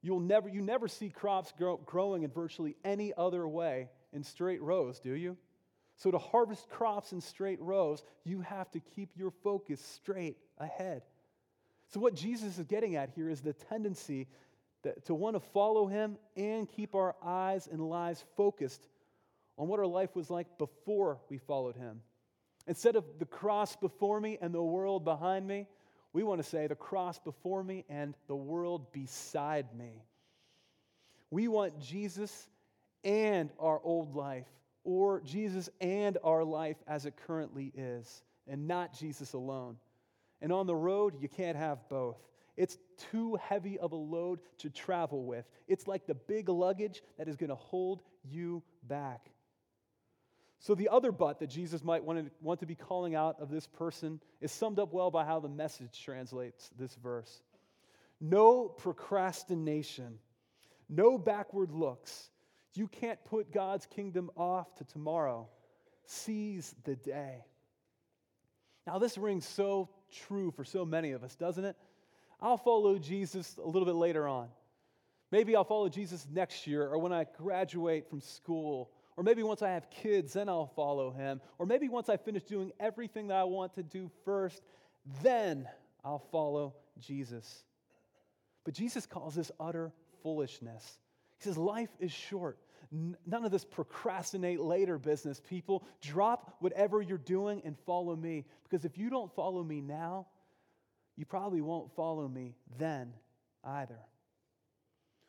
You'll 0.00 0.20
never, 0.20 0.48
you 0.48 0.62
never 0.62 0.88
see 0.88 1.10
crops 1.10 1.52
grow, 1.56 1.76
growing 1.78 2.22
in 2.22 2.30
virtually 2.30 2.76
any 2.84 3.12
other 3.16 3.46
way 3.46 3.88
in 4.12 4.22
straight 4.22 4.62
rows, 4.62 5.00
do 5.00 5.12
you? 5.12 5.36
So, 5.96 6.10
to 6.10 6.18
harvest 6.18 6.68
crops 6.68 7.12
in 7.12 7.20
straight 7.20 7.60
rows, 7.60 8.02
you 8.24 8.40
have 8.40 8.70
to 8.72 8.80
keep 8.80 9.10
your 9.16 9.30
focus 9.30 9.80
straight 9.80 10.36
ahead. 10.58 11.02
So, 11.88 12.00
what 12.00 12.14
Jesus 12.14 12.58
is 12.58 12.66
getting 12.66 12.96
at 12.96 13.10
here 13.10 13.28
is 13.28 13.40
the 13.40 13.52
tendency 13.52 14.26
that, 14.82 15.04
to 15.06 15.14
want 15.14 15.36
to 15.36 15.40
follow 15.40 15.86
him 15.86 16.18
and 16.36 16.68
keep 16.68 16.94
our 16.94 17.14
eyes 17.22 17.68
and 17.70 17.80
lives 17.88 18.24
focused 18.36 18.88
on 19.56 19.68
what 19.68 19.78
our 19.78 19.86
life 19.86 20.14
was 20.16 20.30
like 20.30 20.58
before 20.58 21.18
we 21.28 21.38
followed 21.38 21.76
him. 21.76 22.00
Instead 22.66 22.96
of 22.96 23.04
the 23.18 23.26
cross 23.26 23.76
before 23.76 24.20
me 24.20 24.38
and 24.40 24.54
the 24.54 24.62
world 24.62 25.04
behind 25.04 25.46
me, 25.46 25.66
we 26.12 26.22
want 26.22 26.42
to 26.42 26.48
say 26.48 26.66
the 26.66 26.74
cross 26.74 27.18
before 27.18 27.62
me 27.62 27.84
and 27.88 28.14
the 28.28 28.36
world 28.36 28.92
beside 28.92 29.66
me. 29.76 30.02
We 31.30 31.48
want 31.48 31.80
Jesus 31.80 32.48
and 33.02 33.50
our 33.58 33.80
old 33.82 34.14
life, 34.14 34.46
or 34.84 35.20
Jesus 35.22 35.68
and 35.80 36.18
our 36.22 36.44
life 36.44 36.76
as 36.86 37.06
it 37.06 37.14
currently 37.26 37.72
is, 37.74 38.22
and 38.46 38.68
not 38.68 38.96
Jesus 38.98 39.32
alone. 39.32 39.76
And 40.40 40.52
on 40.52 40.66
the 40.66 40.76
road, 40.76 41.14
you 41.20 41.28
can't 41.28 41.56
have 41.56 41.88
both. 41.88 42.18
It's 42.56 42.78
too 43.10 43.36
heavy 43.36 43.78
of 43.78 43.92
a 43.92 43.96
load 43.96 44.40
to 44.58 44.70
travel 44.70 45.24
with. 45.24 45.44
It's 45.66 45.88
like 45.88 46.06
the 46.06 46.14
big 46.14 46.48
luggage 46.48 47.02
that 47.18 47.28
is 47.28 47.36
going 47.36 47.50
to 47.50 47.56
hold 47.56 48.02
you 48.22 48.62
back. 48.86 49.30
So, 50.60 50.74
the 50.74 50.88
other 50.88 51.12
but 51.12 51.40
that 51.40 51.50
Jesus 51.50 51.84
might 51.84 52.04
want 52.04 52.24
to, 52.24 52.30
want 52.40 52.60
to 52.60 52.66
be 52.66 52.74
calling 52.74 53.14
out 53.14 53.38
of 53.40 53.50
this 53.50 53.66
person 53.66 54.20
is 54.40 54.50
summed 54.52 54.78
up 54.78 54.92
well 54.92 55.10
by 55.10 55.24
how 55.24 55.40
the 55.40 55.48
message 55.48 56.00
translates 56.02 56.70
this 56.78 56.94
verse. 56.94 57.42
No 58.20 58.68
procrastination, 58.68 60.18
no 60.88 61.18
backward 61.18 61.72
looks. 61.72 62.30
You 62.74 62.88
can't 62.88 63.22
put 63.24 63.52
God's 63.52 63.86
kingdom 63.86 64.30
off 64.36 64.74
to 64.76 64.84
tomorrow. 64.84 65.48
Seize 66.06 66.74
the 66.84 66.96
day. 66.96 67.44
Now, 68.86 68.98
this 68.98 69.16
rings 69.16 69.46
so 69.46 69.88
true 70.26 70.50
for 70.50 70.64
so 70.64 70.84
many 70.84 71.12
of 71.12 71.24
us, 71.24 71.34
doesn't 71.36 71.64
it? 71.64 71.76
I'll 72.40 72.58
follow 72.58 72.98
Jesus 72.98 73.56
a 73.62 73.66
little 73.66 73.86
bit 73.86 73.94
later 73.94 74.28
on. 74.28 74.48
Maybe 75.30 75.56
I'll 75.56 75.64
follow 75.64 75.88
Jesus 75.88 76.26
next 76.32 76.66
year 76.66 76.86
or 76.86 76.98
when 76.98 77.12
I 77.12 77.24
graduate 77.38 78.08
from 78.08 78.20
school 78.20 78.90
or 79.16 79.22
maybe 79.22 79.42
once 79.42 79.62
I 79.62 79.70
have 79.70 79.88
kids, 79.90 80.32
then 80.32 80.48
I'll 80.48 80.72
follow 80.74 81.12
him. 81.12 81.40
Or 81.58 81.66
maybe 81.66 81.88
once 81.88 82.08
I 82.08 82.16
finish 82.16 82.42
doing 82.42 82.72
everything 82.80 83.28
that 83.28 83.36
I 83.36 83.44
want 83.44 83.74
to 83.74 83.82
do 83.82 84.10
first, 84.24 84.62
then 85.22 85.68
I'll 86.04 86.24
follow 86.32 86.74
Jesus. 86.98 87.64
But 88.64 88.74
Jesus 88.74 89.06
calls 89.06 89.34
this 89.34 89.52
utter 89.60 89.92
foolishness. 90.22 90.98
He 91.38 91.44
says, 91.44 91.56
Life 91.56 91.90
is 92.00 92.10
short. 92.10 92.58
None 92.94 93.44
of 93.44 93.50
this 93.50 93.64
procrastinate 93.64 94.60
later 94.60 94.98
business, 94.98 95.40
people. 95.40 95.84
Drop 96.00 96.54
whatever 96.60 97.02
you're 97.02 97.18
doing 97.18 97.60
and 97.64 97.76
follow 97.80 98.14
me. 98.14 98.44
Because 98.62 98.84
if 98.84 98.96
you 98.96 99.10
don't 99.10 99.34
follow 99.34 99.64
me 99.64 99.80
now, 99.80 100.26
you 101.16 101.24
probably 101.24 101.60
won't 101.60 101.94
follow 101.96 102.28
me 102.28 102.54
then 102.78 103.12
either. 103.64 103.98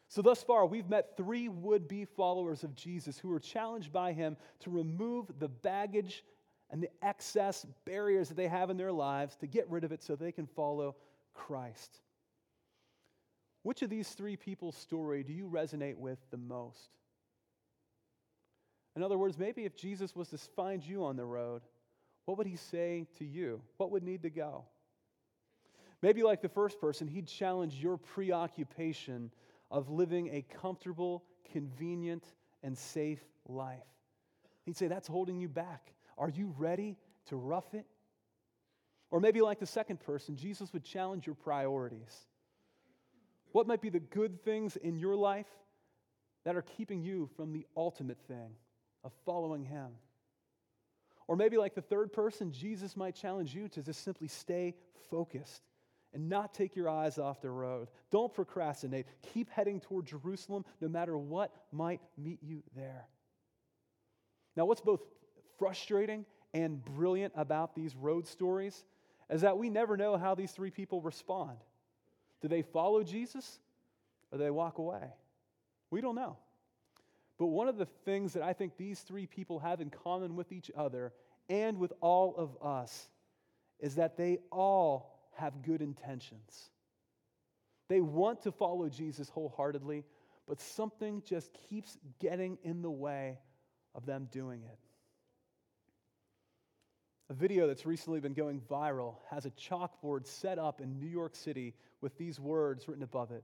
So, 0.10 0.22
thus 0.22 0.44
far, 0.44 0.68
we've 0.68 0.88
met 0.88 1.18
three 1.18 1.50
would 1.50 1.88
be 1.88 2.06
followers 2.06 2.64
of 2.64 2.76
Jesus 2.76 3.18
who 3.18 3.30
were 3.30 3.40
challenged 3.40 3.92
by 3.92 4.14
him 4.14 4.38
to 4.60 4.70
remove 4.70 5.32
the 5.40 5.50
baggage 5.50 6.24
and 6.70 6.84
the 6.84 6.90
excess 7.02 7.66
barriers 7.86 8.30
that 8.30 8.38
they 8.38 8.48
have 8.48 8.70
in 8.70 8.78
their 8.78 8.92
lives 8.92 9.36
to 9.38 9.48
get 9.48 9.70
rid 9.70 9.84
of 9.84 9.92
it 9.92 10.04
so 10.04 10.16
they 10.16 10.32
can 10.32 10.46
follow 10.46 10.96
Christ. 11.34 12.00
Which 13.64 13.82
of 13.82 13.90
these 13.90 14.10
three 14.10 14.38
people's 14.38 14.78
story 14.78 15.24
do 15.24 15.34
you 15.34 15.50
resonate 15.50 15.98
with 15.98 16.20
the 16.30 16.38
most? 16.38 16.92
In 18.96 19.04
other 19.04 19.18
words, 19.18 19.38
maybe 19.38 19.66
if 19.66 19.76
Jesus 19.76 20.16
was 20.16 20.30
to 20.30 20.38
find 20.38 20.84
you 20.84 21.04
on 21.04 21.18
the 21.18 21.26
road, 21.26 21.62
what 22.26 22.38
would 22.38 22.48
he 22.48 22.56
say 22.56 23.08
to 23.18 23.26
you? 23.26 23.62
What 23.78 23.92
would 23.92 24.04
need 24.04 24.24
to 24.24 24.30
go? 24.30 24.66
Maybe, 26.02 26.24
like 26.24 26.42
the 26.42 26.50
first 26.50 26.80
person, 26.80 27.08
he'd 27.08 27.28
challenge 27.28 27.76
your 27.76 27.98
preoccupation 27.98 29.32
of 29.72 29.90
living 29.90 30.30
a 30.32 30.44
comfortable, 30.62 31.24
convenient, 31.52 32.24
and 32.64 32.78
safe 32.78 33.24
life. 33.48 33.80
He'd 34.66 34.78
say, 34.78 34.88
That's 34.88 35.08
holding 35.08 35.40
you 35.40 35.50
back. 35.50 35.94
Are 36.18 36.30
you 36.30 36.54
ready 36.58 36.98
to 37.28 37.36
rough 37.36 37.74
it? 37.74 37.86
Or 39.12 39.20
maybe, 39.20 39.42
like 39.42 39.60
the 39.60 39.66
second 39.66 40.00
person, 40.00 40.36
Jesus 40.36 40.74
would 40.74 40.84
challenge 40.84 41.26
your 41.26 41.36
priorities. 41.36 42.28
What 43.52 43.68
might 43.68 43.82
be 43.82 43.90
the 43.90 44.00
good 44.00 44.44
things 44.44 44.76
in 44.76 44.98
your 44.98 45.16
life 45.16 45.48
that 46.44 46.56
are 46.56 46.62
keeping 46.62 47.02
you 47.02 47.30
from 47.36 47.54
the 47.54 47.66
ultimate 47.76 48.20
thing 48.28 48.52
of 49.06 49.14
following 49.26 49.64
Him? 49.64 49.92
Or 51.28 51.38
maybe, 51.38 51.58
like 51.58 51.74
the 51.74 51.82
third 51.82 52.12
person, 52.12 52.52
Jesus 52.52 52.98
might 52.98 53.16
challenge 53.16 53.56
you 53.56 53.70
to 53.70 53.82
just 53.82 54.04
simply 54.04 54.28
stay 54.28 54.76
focused 55.10 55.64
and 56.14 56.30
not 56.30 56.54
take 56.54 56.76
your 56.76 56.90
eyes 56.90 57.18
off 57.18 57.42
the 57.42 57.50
road. 57.50 57.88
Don't 58.12 58.34
procrastinate. 58.34 59.06
Keep 59.34 59.50
heading 59.50 59.80
toward 59.80 60.06
Jerusalem 60.06 60.66
no 60.82 60.88
matter 60.88 61.18
what 61.18 61.54
might 61.72 62.02
meet 62.18 62.40
you 62.44 62.64
there. 62.76 63.08
Now, 64.56 64.66
what's 64.66 64.82
both 64.82 65.02
frustrating 65.58 66.26
and 66.54 66.84
brilliant 66.84 67.34
about 67.36 67.76
these 67.76 67.96
road 67.96 68.28
stories 68.28 68.86
is 69.30 69.42
that 69.42 69.58
we 69.58 69.70
never 69.70 69.98
know 69.98 70.18
how 70.18 70.36
these 70.36 70.52
three 70.52 70.72
people 70.72 71.02
respond. 71.02 71.58
Do 72.42 72.48
they 72.48 72.62
follow 72.62 73.04
Jesus 73.04 73.60
or 74.32 74.38
do 74.38 74.44
they 74.44 74.52
walk 74.52 74.78
away? 74.78 75.14
We 75.90 76.02
don't 76.02 76.16
know. 76.16 76.38
But 77.38 77.48
one 77.48 77.68
of 77.68 77.78
the 77.78 77.86
things 77.86 78.34
that 78.34 78.44
I 78.44 78.54
think 78.54 78.78
these 78.78 79.02
three 79.02 79.26
people 79.26 79.60
have 79.60 79.82
in 79.82 79.90
common 79.90 80.36
with 80.36 80.52
each 80.52 80.72
other 80.76 81.14
and 81.50 81.78
with 81.78 81.94
all 82.02 82.36
of 82.38 82.58
us 82.66 83.10
is 83.80 83.96
that 83.96 84.18
they 84.18 84.40
all 84.52 85.30
have 85.36 85.62
good 85.62 85.82
intentions. 85.82 86.70
They 87.90 88.02
want 88.02 88.42
to 88.44 88.52
follow 88.52 88.90
Jesus 88.90 89.30
wholeheartedly, 89.30 90.06
but 90.48 90.62
something 90.62 91.22
just 91.26 91.52
keeps 91.70 91.98
getting 92.20 92.58
in 92.64 92.82
the 92.82 92.90
way 92.90 93.38
of 93.94 94.06
them 94.06 94.28
doing 94.32 94.64
it. 94.64 94.80
A 97.30 97.34
video 97.34 97.68
that's 97.68 97.86
recently 97.86 98.20
been 98.20 98.34
going 98.34 98.62
viral 98.62 99.16
has 99.30 99.46
a 99.46 99.52
chalkboard 99.52 100.28
set 100.28 100.60
up 100.60 100.80
in 100.80 101.00
New 101.00 101.08
York 101.08 101.36
City 101.36 101.74
with 102.02 102.18
these 102.18 102.40
words 102.40 102.88
written 102.88 103.04
above 103.04 103.32
it 103.32 103.44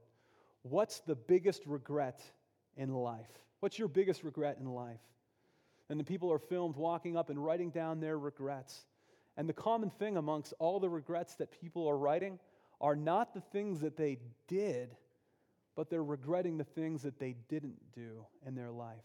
What's 0.63 0.99
the 0.99 1.15
biggest 1.15 1.63
regret 1.65 2.21
in 2.77 2.93
life? 2.93 3.41
What's 3.61 3.79
your 3.79 3.87
biggest 3.87 4.23
regret 4.23 4.57
in 4.59 4.65
life? 4.65 4.99
And 5.89 5.99
the 5.99 6.03
people 6.03 6.31
are 6.31 6.39
filmed 6.39 6.75
walking 6.75 7.15
up 7.15 7.29
and 7.29 7.43
writing 7.43 7.69
down 7.69 7.99
their 7.99 8.17
regrets. 8.17 8.85
And 9.37 9.47
the 9.47 9.53
common 9.53 9.89
thing 9.89 10.17
amongst 10.17 10.53
all 10.59 10.79
the 10.79 10.89
regrets 10.89 11.35
that 11.35 11.51
people 11.61 11.87
are 11.87 11.97
writing 11.97 12.39
are 12.81 12.95
not 12.95 13.33
the 13.33 13.41
things 13.41 13.79
that 13.81 13.95
they 13.95 14.17
did, 14.47 14.95
but 15.75 15.89
they're 15.89 16.03
regretting 16.03 16.57
the 16.57 16.63
things 16.63 17.03
that 17.03 17.19
they 17.19 17.35
didn't 17.49 17.79
do 17.93 18.25
in 18.45 18.55
their 18.55 18.71
life. 18.71 19.03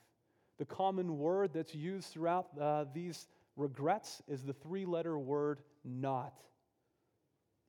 The 0.59 0.65
common 0.65 1.19
word 1.19 1.51
that's 1.53 1.75
used 1.75 2.09
throughout 2.09 2.49
uh, 2.59 2.87
these 2.95 3.29
regrets 3.57 4.23
is 4.27 4.43
the 4.43 4.55
three 4.55 4.87
letter 4.87 5.19
word 5.19 5.61
not. 5.85 6.41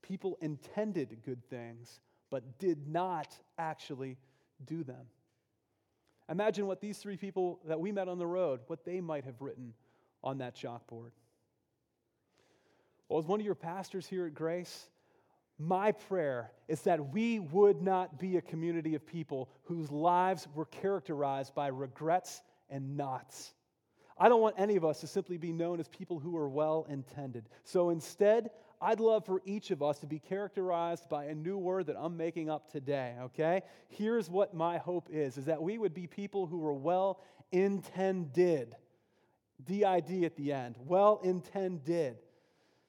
People 0.01 0.37
intended 0.41 1.17
good 1.25 1.43
things, 1.49 1.99
but 2.29 2.59
did 2.59 2.87
not 2.87 3.35
actually 3.57 4.17
do 4.65 4.83
them. 4.83 5.05
Imagine 6.29 6.67
what 6.67 6.81
these 6.81 6.97
three 6.97 7.17
people 7.17 7.59
that 7.65 7.79
we 7.79 7.91
met 7.91 8.07
on 8.07 8.17
the 8.17 8.27
road, 8.27 8.59
what 8.67 8.83
they 8.83 8.99
might 8.99 9.23
have 9.23 9.41
written 9.41 9.73
on 10.23 10.39
that 10.39 10.55
chalkboard. 10.55 11.11
Well, 13.07 13.19
as 13.19 13.25
one 13.25 13.39
of 13.39 13.45
your 13.45 13.55
pastors 13.55 14.05
here 14.05 14.25
at 14.25 14.33
Grace, 14.33 14.89
my 15.57 15.93
prayer 15.93 16.51
is 16.67 16.81
that 16.81 17.13
we 17.13 17.39
would 17.39 17.81
not 17.81 18.19
be 18.19 18.37
a 18.37 18.41
community 18.41 18.95
of 18.95 19.05
people 19.07 19.49
whose 19.63 19.89
lives 19.91 20.47
were 20.53 20.65
characterized 20.65 21.55
by 21.55 21.67
regrets 21.67 22.41
and 22.69 22.97
nots. 22.97 23.53
I 24.19 24.29
don't 24.29 24.41
want 24.41 24.55
any 24.57 24.75
of 24.75 24.83
us 24.83 24.99
to 25.01 25.07
simply 25.07 25.37
be 25.37 25.51
known 25.51 25.79
as 25.79 25.87
people 25.87 26.19
who 26.19 26.35
are 26.37 26.49
well 26.49 26.85
intended. 26.89 27.47
So 27.63 27.89
instead, 27.89 28.49
I'd 28.79 28.99
love 28.99 29.25
for 29.25 29.41
each 29.45 29.71
of 29.71 29.81
us 29.81 29.99
to 29.99 30.07
be 30.07 30.19
characterized 30.19 31.09
by 31.09 31.25
a 31.25 31.35
new 31.35 31.57
word 31.57 31.87
that 31.87 31.95
I'm 31.97 32.15
making 32.15 32.49
up 32.49 32.71
today, 32.71 33.15
okay? 33.23 33.63
Here's 33.87 34.29
what 34.29 34.53
my 34.53 34.77
hope 34.77 35.09
is 35.11 35.37
is 35.37 35.45
that 35.45 35.61
we 35.61 35.77
would 35.77 35.93
be 35.93 36.05
people 36.05 36.45
who 36.45 36.63
are 36.65 36.73
well 36.73 37.21
intended. 37.51 38.75
DID 39.65 40.23
at 40.23 40.35
the 40.35 40.53
end. 40.53 40.75
Well 40.85 41.19
intended. 41.23 42.17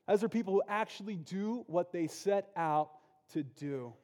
Those 0.07 0.22
are 0.22 0.29
people 0.29 0.53
who 0.55 0.62
actually 0.68 1.16
do 1.16 1.64
what 1.66 1.92
they 1.92 2.07
set 2.07 2.51
out 2.57 2.90
to 3.33 3.42
do, 3.42 3.94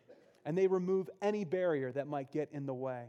and 0.44 0.57
they 0.57 0.66
remove 0.66 1.09
any 1.23 1.44
barrier 1.44 1.92
that 1.92 2.07
might 2.07 2.31
get 2.31 2.51
in 2.53 2.66
the 2.66 2.75
way. 2.75 3.05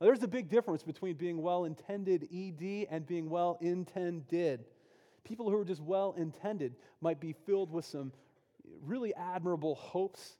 Now, 0.00 0.06
there's 0.06 0.22
a 0.22 0.28
big 0.28 0.48
difference 0.48 0.82
between 0.82 1.14
being 1.14 1.40
well 1.40 1.64
intended, 1.64 2.28
ED, 2.32 2.86
and 2.90 3.06
being 3.06 3.30
well 3.30 3.58
intended. 3.60 4.64
People 5.26 5.50
who 5.50 5.56
are 5.56 5.64
just 5.64 5.82
well 5.82 6.14
intended 6.16 6.76
might 7.00 7.20
be 7.20 7.32
filled 7.32 7.72
with 7.72 7.84
some 7.84 8.12
really 8.84 9.12
admirable 9.14 9.74
hopes, 9.74 10.36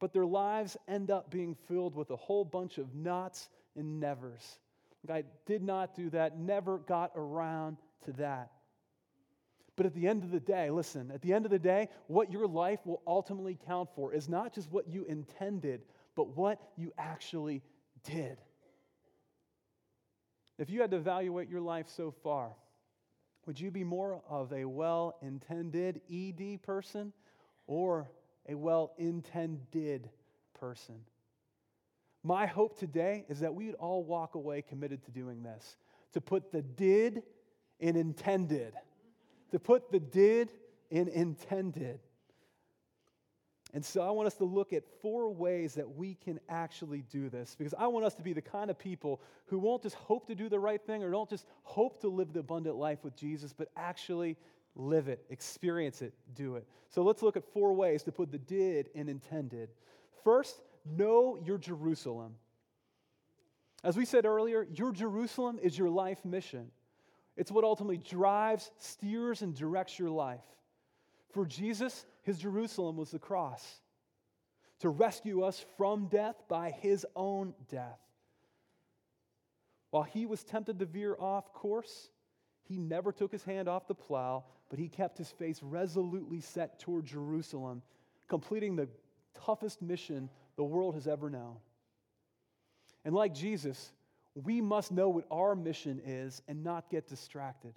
but 0.00 0.12
their 0.12 0.26
lives 0.26 0.76
end 0.88 1.12
up 1.12 1.30
being 1.30 1.56
filled 1.68 1.94
with 1.94 2.10
a 2.10 2.16
whole 2.16 2.44
bunch 2.44 2.78
of 2.78 2.92
nots 2.96 3.48
and 3.76 4.00
nevers. 4.00 4.58
Like 5.06 5.24
I 5.24 5.28
did 5.46 5.62
not 5.62 5.94
do 5.94 6.10
that, 6.10 6.36
never 6.36 6.78
got 6.78 7.12
around 7.14 7.76
to 8.06 8.12
that. 8.14 8.50
But 9.76 9.86
at 9.86 9.94
the 9.94 10.08
end 10.08 10.24
of 10.24 10.32
the 10.32 10.40
day, 10.40 10.68
listen, 10.70 11.12
at 11.12 11.22
the 11.22 11.32
end 11.32 11.44
of 11.44 11.52
the 11.52 11.58
day, 11.58 11.88
what 12.08 12.32
your 12.32 12.48
life 12.48 12.80
will 12.84 13.02
ultimately 13.06 13.56
count 13.66 13.88
for 13.94 14.12
is 14.12 14.28
not 14.28 14.52
just 14.52 14.70
what 14.72 14.88
you 14.88 15.04
intended, 15.04 15.82
but 16.16 16.36
what 16.36 16.60
you 16.76 16.92
actually 16.98 17.62
did. 18.02 18.38
If 20.58 20.70
you 20.70 20.80
had 20.80 20.90
to 20.90 20.96
evaluate 20.96 21.48
your 21.48 21.60
life 21.60 21.86
so 21.88 22.12
far, 22.22 22.52
would 23.46 23.58
you 23.60 23.70
be 23.70 23.84
more 23.84 24.22
of 24.28 24.52
a 24.52 24.64
well 24.64 25.16
intended 25.22 26.00
ED 26.12 26.62
person 26.62 27.12
or 27.66 28.10
a 28.48 28.54
well 28.54 28.92
intended 28.98 30.08
person? 30.58 30.96
My 32.22 32.46
hope 32.46 32.78
today 32.78 33.24
is 33.28 33.40
that 33.40 33.54
we'd 33.54 33.74
all 33.74 34.02
walk 34.02 34.34
away 34.34 34.62
committed 34.62 35.04
to 35.04 35.10
doing 35.10 35.42
this, 35.42 35.76
to 36.12 36.20
put 36.20 36.50
the 36.50 36.62
did 36.62 37.22
in 37.80 37.96
intended 37.96 38.72
to 39.54 39.60
put 39.60 39.92
the 39.92 40.00
did 40.00 40.50
in 40.90 41.06
intended. 41.06 42.00
And 43.74 43.84
so 43.84 44.02
I 44.02 44.10
want 44.12 44.28
us 44.28 44.34
to 44.34 44.44
look 44.44 44.72
at 44.72 44.84
four 45.02 45.28
ways 45.28 45.74
that 45.74 45.96
we 45.96 46.14
can 46.14 46.38
actually 46.48 47.02
do 47.10 47.28
this 47.28 47.56
because 47.58 47.74
I 47.76 47.88
want 47.88 48.06
us 48.06 48.14
to 48.14 48.22
be 48.22 48.32
the 48.32 48.40
kind 48.40 48.70
of 48.70 48.78
people 48.78 49.20
who 49.46 49.58
won't 49.58 49.82
just 49.82 49.96
hope 49.96 50.28
to 50.28 50.36
do 50.36 50.48
the 50.48 50.60
right 50.60 50.80
thing 50.80 51.02
or 51.02 51.10
don't 51.10 51.28
just 51.28 51.44
hope 51.64 52.00
to 52.02 52.08
live 52.08 52.32
the 52.32 52.38
abundant 52.38 52.76
life 52.76 53.02
with 53.02 53.16
Jesus, 53.16 53.52
but 53.52 53.68
actually 53.76 54.36
live 54.76 55.08
it, 55.08 55.24
experience 55.28 56.02
it, 56.02 56.14
do 56.36 56.54
it. 56.54 56.66
So 56.88 57.02
let's 57.02 57.20
look 57.20 57.36
at 57.36 57.42
four 57.52 57.72
ways 57.72 58.04
to 58.04 58.12
put 58.12 58.30
the 58.30 58.38
did 58.38 58.90
in 58.94 59.08
intended. 59.08 59.70
First, 60.22 60.62
know 60.84 61.36
your 61.44 61.58
Jerusalem. 61.58 62.36
As 63.82 63.96
we 63.96 64.04
said 64.04 64.24
earlier, 64.24 64.68
your 64.72 64.92
Jerusalem 64.92 65.58
is 65.60 65.76
your 65.76 65.90
life 65.90 66.24
mission. 66.24 66.70
It's 67.36 67.50
what 67.50 67.64
ultimately 67.64 67.98
drives, 67.98 68.70
steers, 68.78 69.42
and 69.42 69.52
directs 69.52 69.98
your 69.98 70.10
life. 70.10 70.44
For 71.34 71.44
Jesus, 71.44 72.06
his 72.22 72.38
Jerusalem 72.38 72.96
was 72.96 73.10
the 73.10 73.18
cross 73.18 73.80
to 74.78 74.88
rescue 74.88 75.42
us 75.42 75.64
from 75.76 76.06
death 76.06 76.36
by 76.48 76.70
his 76.70 77.04
own 77.16 77.54
death. 77.68 77.98
While 79.90 80.04
he 80.04 80.26
was 80.26 80.44
tempted 80.44 80.78
to 80.78 80.84
veer 80.84 81.16
off 81.18 81.52
course, 81.52 82.10
he 82.62 82.78
never 82.78 83.10
took 83.10 83.32
his 83.32 83.42
hand 83.42 83.68
off 83.68 83.88
the 83.88 83.96
plow, 83.96 84.44
but 84.70 84.78
he 84.78 84.88
kept 84.88 85.18
his 85.18 85.30
face 85.30 85.60
resolutely 85.60 86.40
set 86.40 86.78
toward 86.78 87.04
Jerusalem, 87.04 87.82
completing 88.28 88.76
the 88.76 88.88
toughest 89.44 89.82
mission 89.82 90.30
the 90.54 90.64
world 90.64 90.94
has 90.94 91.08
ever 91.08 91.30
known. 91.30 91.56
And 93.04 93.12
like 93.12 93.34
Jesus, 93.34 93.92
we 94.34 94.60
must 94.60 94.92
know 94.92 95.08
what 95.08 95.26
our 95.32 95.56
mission 95.56 96.00
is 96.04 96.42
and 96.46 96.62
not 96.62 96.90
get 96.90 97.08
distracted. 97.08 97.74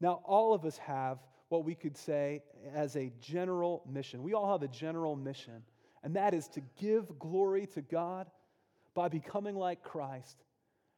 Now, 0.00 0.22
all 0.24 0.54
of 0.54 0.64
us 0.64 0.78
have 0.78 1.18
what 1.52 1.66
we 1.66 1.74
could 1.74 1.98
say 1.98 2.42
as 2.74 2.96
a 2.96 3.12
general 3.20 3.82
mission. 3.86 4.22
We 4.22 4.32
all 4.32 4.50
have 4.50 4.62
a 4.62 4.72
general 4.72 5.14
mission, 5.14 5.62
and 6.02 6.16
that 6.16 6.32
is 6.32 6.48
to 6.48 6.62
give 6.80 7.18
glory 7.18 7.66
to 7.74 7.82
God 7.82 8.26
by 8.94 9.08
becoming 9.08 9.54
like 9.54 9.82
Christ 9.82 10.38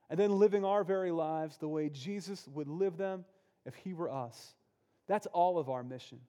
and 0.09 0.19
then 0.19 0.38
living 0.38 0.64
our 0.64 0.85
very 0.85 1.11
lives 1.11 1.57
the 1.57 1.67
way 1.67 1.88
Jesus 1.88 2.47
would 2.55 2.69
live 2.69 2.97
them 2.97 3.25
if 3.67 3.75
he 3.75 3.95
were 3.95 4.09
us. 4.09 4.55
That's 5.09 5.27
all 5.27 5.59
of 5.59 5.69
our 5.69 5.83
mission. 5.83 6.21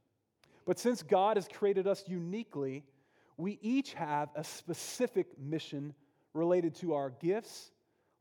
But 0.65 0.79
since 0.79 1.03
God 1.03 1.37
has 1.37 1.47
created 1.47 1.85
us 1.85 2.03
uniquely, 2.07 2.83
we 3.37 3.59
each 3.61 3.93
have 3.93 4.29
a 4.35 4.43
specific 4.43 5.27
mission 5.39 5.93
related 6.33 6.73
to 6.77 6.95
our 6.95 7.11
gifts, 7.11 7.69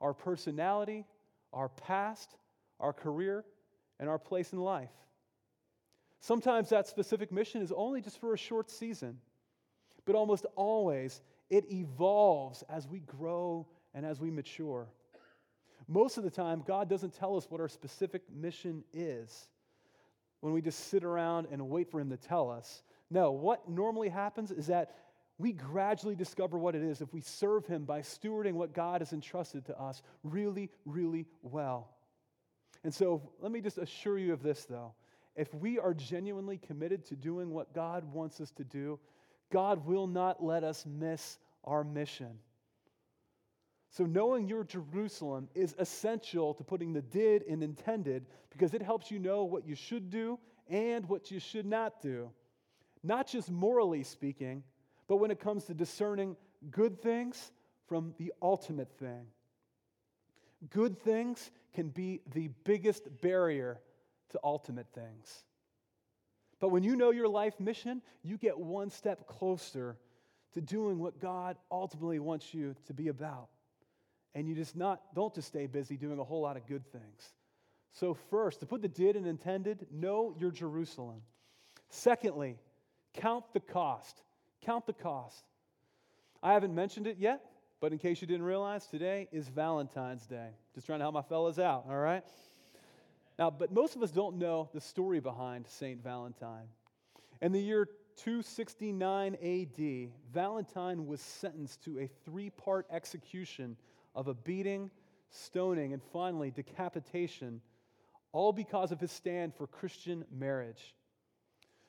our 0.03 0.12
personality, 0.12 1.07
our 1.55 1.71
past, 1.71 2.37
our 2.79 2.93
career, 2.93 3.43
and 3.99 4.11
our 4.11 4.19
place 4.19 4.53
in 4.53 4.59
life. 4.59 4.90
Sometimes 6.25 6.71
that 6.71 6.87
specific 6.87 7.31
mission 7.31 7.61
is 7.61 7.71
only 7.71 8.01
just 8.01 8.19
for 8.19 8.33
a 8.33 8.39
short 8.39 8.71
season, 8.71 9.19
but 10.07 10.15
almost 10.15 10.47
always 10.57 11.21
it 11.51 11.71
evolves 11.71 12.65
as 12.71 12.89
we 12.89 13.01
grow 13.01 13.67
and 13.93 14.07
as 14.07 14.23
we 14.23 14.31
mature. 14.31 14.89
Most 15.87 16.17
of 16.17 16.25
the 16.25 16.31
time, 16.31 16.65
God 16.67 16.89
doesn't 16.89 17.15
tell 17.15 17.37
us 17.37 17.51
what 17.51 17.61
our 17.61 17.69
specific 17.69 18.23
mission 18.35 18.85
is 18.95 19.49
when 20.41 20.55
we 20.55 20.63
just 20.63 20.89
sit 20.89 21.05
around 21.05 21.49
and 21.53 21.69
wait 21.69 21.91
for 21.91 22.01
Him 22.01 22.09
to 22.09 22.17
tell 22.17 22.51
us. 22.51 22.83
No, 23.11 23.33
what 23.33 23.69
normally 23.69 24.09
happens 24.09 24.51
is 24.51 24.69
that 24.69 24.95
we 25.37 25.53
gradually 25.53 26.15
discover 26.15 26.57
what 26.57 26.75
it 26.75 26.83
is 26.83 27.03
if 27.03 27.13
we 27.13 27.21
serve 27.21 27.67
Him 27.67 27.85
by 27.85 28.01
stewarding 28.01 28.55
what 28.55 28.73
God 28.73 29.03
has 29.03 29.13
entrusted 29.13 29.67
to 29.67 29.79
us 29.79 30.01
really, 30.23 30.71
really 30.87 31.27
well. 31.43 31.91
And 32.83 32.95
so 32.95 33.31
let 33.41 33.53
me 33.53 33.61
just 33.61 33.77
assure 33.77 34.17
you 34.17 34.33
of 34.33 34.43
this, 34.43 34.65
though. 34.65 34.95
If 35.37 35.53
we 35.55 35.79
are 35.79 35.94
genuinely 35.94 36.59
committed 36.59 37.05
to 37.07 37.16
doing 37.16 37.51
what 37.51 37.75
God 37.75 38.05
wants 38.12 38.40
us 38.40 38.51
to 38.53 38.64
do, 38.64 38.99
God 39.51 39.87
will 39.87 40.07
not 40.07 40.42
let 40.42 40.64
us 40.64 40.87
miss 40.87 41.38
our 41.64 41.85
mission. 41.85 42.38
So, 43.90 44.05
knowing 44.05 44.49
your 44.49 44.64
Jerusalem 44.64 45.49
is 45.55 45.75
essential 45.79 46.55
to 46.55 46.64
putting 46.64 46.92
the 46.92 47.03
did 47.03 47.42
and 47.44 47.62
intended 47.62 48.27
because 48.51 48.75
it 48.75 48.83
helps 48.83 49.11
you 49.11 49.18
know 49.18 49.44
what 49.44 49.66
you 49.66 49.77
should 49.77 50.11
do 50.11 50.38
and 50.68 51.09
what 51.09 51.31
you 51.31 51.38
should 51.38 51.66
not 51.66 52.01
do. 52.01 52.31
Not 53.03 53.29
just 53.29 53.51
morally 53.51 54.03
speaking, 54.03 54.64
but 55.07 55.16
when 55.16 55.31
it 55.31 55.38
comes 55.38 55.64
to 55.64 55.75
discerning 55.75 56.37
good 56.70 57.01
things 57.03 57.53
from 57.87 58.14
the 58.18 58.33
ultimate 58.40 58.90
thing. 58.99 59.27
Good 60.70 60.99
things 60.99 61.51
can 61.75 61.88
be 61.88 62.20
the 62.33 62.49
biggest 62.64 63.20
barrier 63.20 63.79
to 64.35 64.40
ultimate 64.44 64.87
things. 64.94 65.44
But 66.61 66.68
when 66.68 66.83
you 66.83 66.94
know 66.94 67.11
your 67.11 67.29
life 67.29 67.59
mission, 67.59 68.03
you 68.23 68.38
get 68.38 68.59
one 68.59 68.90
step 68.90 69.27
closer 69.27 69.97
to 70.53 70.61
doing 70.61 70.99
what 70.99 71.20
God 71.20 71.57
ultimately 71.70 72.18
wants 72.18 72.55
you 72.55 72.77
to 72.87 72.94
be 72.94 73.09
about 73.09 73.49
and 74.35 74.49
you 74.49 74.55
just 74.55 74.77
not 74.77 75.01
don't 75.14 75.35
just 75.35 75.49
stay 75.49 75.66
busy 75.66 75.97
doing 75.97 76.18
a 76.18 76.25
whole 76.25 76.42
lot 76.42 76.57
of 76.57 76.66
good 76.66 76.85
things. 76.90 77.33
So 77.92 78.14
first, 78.31 78.61
to 78.61 78.66
put 78.66 78.83
the 78.83 78.88
did 78.88 79.14
and 79.14 79.27
intended, 79.27 79.87
know 79.92 80.35
your 80.38 80.51
Jerusalem. 80.51 81.23
Secondly, 81.88 82.59
count 83.14 83.44
the 83.53 83.61
cost. 83.61 84.23
Count 84.62 84.87
the 84.87 84.92
cost. 84.92 85.44
I 86.42 86.53
haven't 86.53 86.75
mentioned 86.75 87.07
it 87.07 87.18
yet, 87.18 87.44
but 87.81 87.92
in 87.92 87.99
case 87.99 88.20
you 88.20 88.27
didn't 88.27 88.44
realize, 88.44 88.87
today 88.87 89.29
is 89.31 89.47
Valentine's 89.49 90.27
Day. 90.27 90.49
Just 90.75 90.87
trying 90.87 90.99
to 90.99 91.05
help 91.05 91.14
my 91.14 91.23
fellas 91.23 91.59
out, 91.59 91.85
all 91.88 91.97
right? 91.97 92.25
Now, 93.38 93.51
but 93.51 93.73
most 93.73 93.97
of 93.97 94.03
us 94.03 94.11
don't 94.11 94.37
know 94.37 94.70
the 94.73 94.81
story 94.81 95.20
behind 95.20 95.66
St. 95.66 96.03
Valentine. 96.03 96.68
In 97.42 97.53
the 97.53 97.61
year 97.61 97.88
269 98.16 99.35
AD, 99.35 100.11
Valentine 100.33 101.07
was 101.07 101.20
sentenced 101.20 101.83
to 101.85 101.99
a 101.99 102.09
three 102.25 102.51
part 102.51 102.87
execution 102.90 103.77
of 104.14 104.29
a 104.29 104.35
beating, 104.35 104.90
stoning, 105.31 105.92
and 105.92 106.03
finally 106.12 106.53
decapitation, 106.53 107.61
all 108.33 108.53
because 108.53 108.92
of 108.92 109.01
his 109.01 109.11
stand 109.11 109.55
for 109.55 109.66
Christian 109.66 110.25
marriage. 110.31 110.94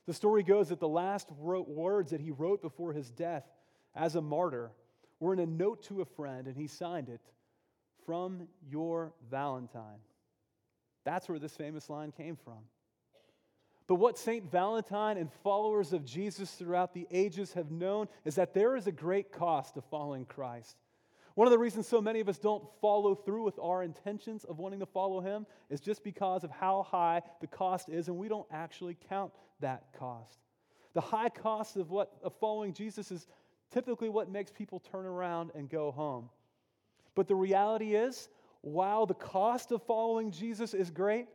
The 0.08 0.14
story 0.14 0.42
goes 0.42 0.70
that 0.70 0.80
the 0.80 0.88
last 0.88 1.32
words 1.32 2.12
that 2.12 2.22
he 2.22 2.32
wrote 2.32 2.62
before 2.62 2.94
his 2.94 3.12
death 3.12 3.46
as 3.96 4.16
a 4.16 4.22
martyr 4.22 4.72
were 5.20 5.34
in 5.34 5.40
a 5.40 5.46
note 5.46 5.84
to 5.84 6.02
a 6.02 6.06
friend, 6.06 6.48
and 6.48 6.58
he 6.58 6.68
signed 6.68 7.10
it 7.10 7.22
from 8.06 8.48
your 8.68 9.14
Valentine. 9.30 10.00
That's 11.06 11.30
where 11.30 11.40
this 11.40 11.56
famous 11.56 11.90
line 11.90 12.12
came 12.12 12.36
from. 12.36 12.60
But 13.88 13.96
what 13.96 14.18
St. 14.18 14.52
Valentine 14.52 15.18
and 15.18 15.32
followers 15.44 15.94
of 15.94 16.04
Jesus 16.04 16.52
throughout 16.52 16.94
the 16.94 17.08
ages 17.12 17.54
have 17.54 17.70
known 17.70 18.08
is 18.26 18.36
that 18.36 18.54
there 18.54 18.76
is 18.76 18.88
a 18.88 18.92
great 18.92 19.32
cost 19.32 19.76
to 19.76 19.82
following 19.82 20.26
Christ. 20.26 20.76
One 21.36 21.48
of 21.48 21.52
the 21.52 21.60
reasons 21.60 21.88
so 21.88 22.02
many 22.02 22.22
of 22.22 22.30
us 22.30 22.40
don't 22.40 22.64
follow 22.82 23.14
through 23.14 23.44
with 23.44 23.60
our 23.60 23.84
intentions 23.84 24.44
of 24.46 24.58
wanting 24.58 24.80
to 24.80 24.86
follow 24.86 25.20
Him 25.20 25.46
is 25.70 25.82
just 25.82 26.04
because 26.04 26.44
of 26.44 26.50
how 26.50 26.84
high 26.84 27.22
the 27.42 27.48
cost 27.48 27.90
is, 27.90 28.08
and 28.08 28.18
we 28.18 28.28
don't 28.28 28.48
actually 28.52 28.98
count 29.10 29.34
that 29.60 29.84
cost. 30.00 30.40
The 30.94 31.02
high 31.02 31.30
cost 31.30 31.76
of 31.76 31.92
what 31.92 32.14
of 32.24 32.34
following 32.40 32.74
Jesus 32.74 33.12
is 33.12 33.28
typically 33.72 34.10
what 34.10 34.32
makes 34.32 34.50
people 34.50 34.80
turn 34.80 35.06
around 35.06 35.52
and 35.54 35.70
go 35.70 35.92
home. 35.92 36.30
But 37.16 37.28
the 37.28 37.36
reality 37.36 37.96
is, 37.96 38.30
while 38.66 39.06
the 39.06 39.14
cost 39.14 39.72
of 39.72 39.84
following 39.84 40.32
Jesus 40.32 40.74
is 40.74 40.90
great, 40.90 41.28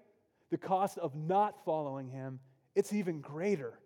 the 0.51 0.59
cost 0.59 0.99
of 0.99 1.15
not 1.15 1.65
following 1.65 2.09
Him, 2.09 2.41
it's 2.75 2.93
even 2.93 3.21
greater. 3.21 3.79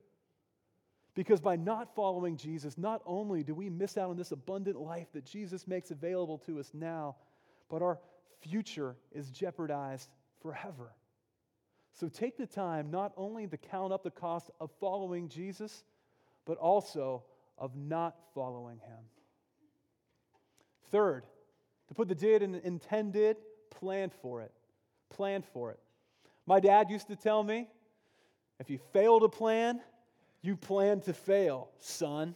Because 1.14 1.42
by 1.42 1.54
not 1.54 1.94
following 1.94 2.38
Jesus, 2.38 2.78
not 2.78 3.02
only 3.04 3.42
do 3.42 3.54
we 3.54 3.68
miss 3.68 3.98
out 3.98 4.08
on 4.08 4.16
this 4.16 4.32
abundant 4.32 4.80
life 4.80 5.08
that 5.12 5.26
Jesus 5.26 5.68
makes 5.68 5.90
available 5.90 6.38
to 6.38 6.58
us 6.58 6.70
now, 6.72 7.16
but 7.68 7.82
our 7.82 7.98
future 8.40 8.96
is 9.12 9.30
jeopardized 9.30 10.08
forever. 10.40 10.94
So 11.92 12.08
take 12.08 12.38
the 12.38 12.46
time 12.46 12.90
not 12.90 13.12
only 13.14 13.46
to 13.46 13.58
count 13.58 13.92
up 13.92 14.02
the 14.02 14.10
cost 14.10 14.50
of 14.58 14.70
following 14.80 15.28
Jesus, 15.28 15.84
but 16.46 16.56
also 16.56 17.24
of 17.58 17.76
not 17.76 18.16
following 18.34 18.78
him. 18.78 18.98
Third, 20.90 21.26
to 21.88 21.94
put 21.94 22.08
the 22.08 22.14
did 22.14 22.42
and 22.42 22.56
intended, 22.56 23.36
plan 23.70 24.10
for 24.22 24.42
it. 24.42 24.52
Plan 25.10 25.42
for 25.52 25.70
it. 25.70 25.78
My 26.46 26.60
dad 26.60 26.90
used 26.90 27.08
to 27.08 27.16
tell 27.16 27.42
me 27.42 27.68
if 28.60 28.70
you 28.70 28.78
fail 28.92 29.20
to 29.20 29.28
plan, 29.28 29.80
you 30.42 30.56
plan 30.56 31.00
to 31.02 31.12
fail, 31.12 31.70
son. 31.78 32.34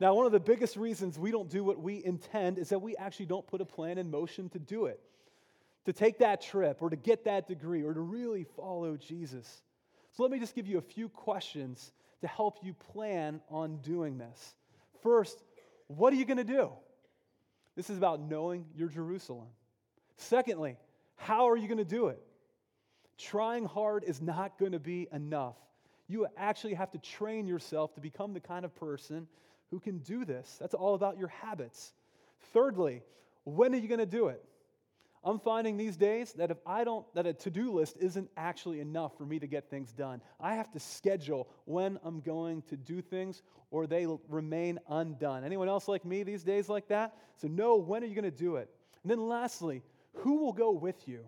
Now, 0.00 0.14
one 0.14 0.26
of 0.26 0.32
the 0.32 0.40
biggest 0.40 0.76
reasons 0.76 1.18
we 1.18 1.32
don't 1.32 1.50
do 1.50 1.64
what 1.64 1.80
we 1.80 2.04
intend 2.04 2.58
is 2.58 2.68
that 2.68 2.78
we 2.78 2.96
actually 2.96 3.26
don't 3.26 3.46
put 3.46 3.60
a 3.60 3.64
plan 3.64 3.98
in 3.98 4.10
motion 4.10 4.48
to 4.50 4.58
do 4.58 4.86
it, 4.86 5.00
to 5.86 5.92
take 5.92 6.18
that 6.18 6.40
trip 6.40 6.80
or 6.80 6.90
to 6.90 6.96
get 6.96 7.24
that 7.24 7.48
degree 7.48 7.82
or 7.82 7.92
to 7.92 8.00
really 8.00 8.44
follow 8.44 8.96
Jesus. 8.96 9.62
So, 10.12 10.22
let 10.22 10.30
me 10.30 10.38
just 10.38 10.54
give 10.54 10.66
you 10.66 10.78
a 10.78 10.82
few 10.82 11.08
questions 11.08 11.92
to 12.20 12.28
help 12.28 12.58
you 12.62 12.74
plan 12.92 13.40
on 13.50 13.78
doing 13.78 14.18
this. 14.18 14.54
First, 15.02 15.42
what 15.88 16.12
are 16.12 16.16
you 16.16 16.24
going 16.24 16.38
to 16.38 16.44
do? 16.44 16.70
This 17.78 17.88
is 17.88 17.96
about 17.96 18.20
knowing 18.20 18.66
your 18.76 18.90
Jerusalem. 18.90 19.46
Secondly, 20.18 20.76
how 21.16 21.48
are 21.48 21.56
you 21.56 21.66
going 21.66 21.78
to 21.78 21.84
do 21.84 22.08
it? 22.08 22.20
Trying 23.16 23.64
hard 23.64 24.04
is 24.04 24.20
not 24.20 24.58
going 24.58 24.72
to 24.72 24.78
be 24.78 25.08
enough 25.12 25.56
you 26.08 26.26
actually 26.36 26.74
have 26.74 26.90
to 26.90 26.98
train 26.98 27.46
yourself 27.46 27.94
to 27.94 28.00
become 28.00 28.32
the 28.32 28.40
kind 28.40 28.64
of 28.64 28.74
person 28.74 29.28
who 29.70 29.78
can 29.78 29.98
do 29.98 30.24
this. 30.24 30.56
That's 30.58 30.74
all 30.74 30.94
about 30.94 31.18
your 31.18 31.28
habits. 31.28 31.92
Thirdly, 32.54 33.02
when 33.44 33.74
are 33.74 33.78
you 33.78 33.88
going 33.88 34.00
to 34.00 34.06
do 34.06 34.28
it? 34.28 34.42
I'm 35.24 35.38
finding 35.38 35.76
these 35.76 35.96
days 35.96 36.32
that 36.34 36.50
if 36.50 36.58
I 36.66 36.84
don't, 36.84 37.04
that 37.14 37.26
a 37.26 37.32
to 37.32 37.50
do 37.50 37.72
list 37.72 37.96
isn't 38.00 38.30
actually 38.36 38.80
enough 38.80 39.16
for 39.18 39.24
me 39.24 39.38
to 39.38 39.46
get 39.46 39.68
things 39.68 39.92
done. 39.92 40.22
I 40.40 40.54
have 40.54 40.70
to 40.72 40.80
schedule 40.80 41.48
when 41.64 41.98
I'm 42.04 42.20
going 42.20 42.62
to 42.62 42.76
do 42.76 43.02
things 43.02 43.42
or 43.70 43.86
they 43.86 44.06
remain 44.28 44.78
undone. 44.88 45.44
Anyone 45.44 45.68
else 45.68 45.88
like 45.88 46.04
me 46.04 46.22
these 46.22 46.44
days 46.44 46.68
like 46.68 46.88
that? 46.88 47.16
So, 47.36 47.48
know 47.48 47.76
when 47.76 48.02
are 48.02 48.06
you 48.06 48.14
going 48.14 48.24
to 48.24 48.30
do 48.30 48.56
it? 48.56 48.70
And 49.02 49.10
then 49.10 49.28
lastly, 49.28 49.82
who 50.14 50.36
will 50.36 50.52
go 50.52 50.70
with 50.70 51.08
you? 51.08 51.24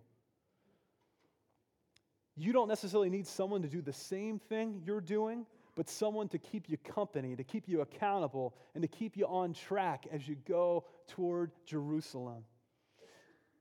you 2.40 2.53
don't 2.53 2.68
necessarily 2.68 3.11
need 3.11 3.26
someone 3.26 3.61
to 3.62 3.68
do 3.68 3.83
the 3.83 3.92
same 3.92 4.38
thing 4.38 4.83
you're 4.85 5.03
doing, 5.03 5.44
but 5.76 5.88
someone 5.90 6.29
to 6.29 6.38
keep 6.38 6.70
you 6.70 6.79
company, 6.79 7.37
to 7.37 7.44
keep 7.44 7.68
you 7.68 7.83
accountable, 7.83 8.55
and 8.74 8.83
to 8.83 8.88
keep 8.88 9.16
you 9.16 9.26
on 9.26 9.53
track 9.53 10.07
as 10.11 10.26
you 10.26 10.37
go 10.48 10.85
toward 11.07 11.50
Jerusalem. 11.66 12.44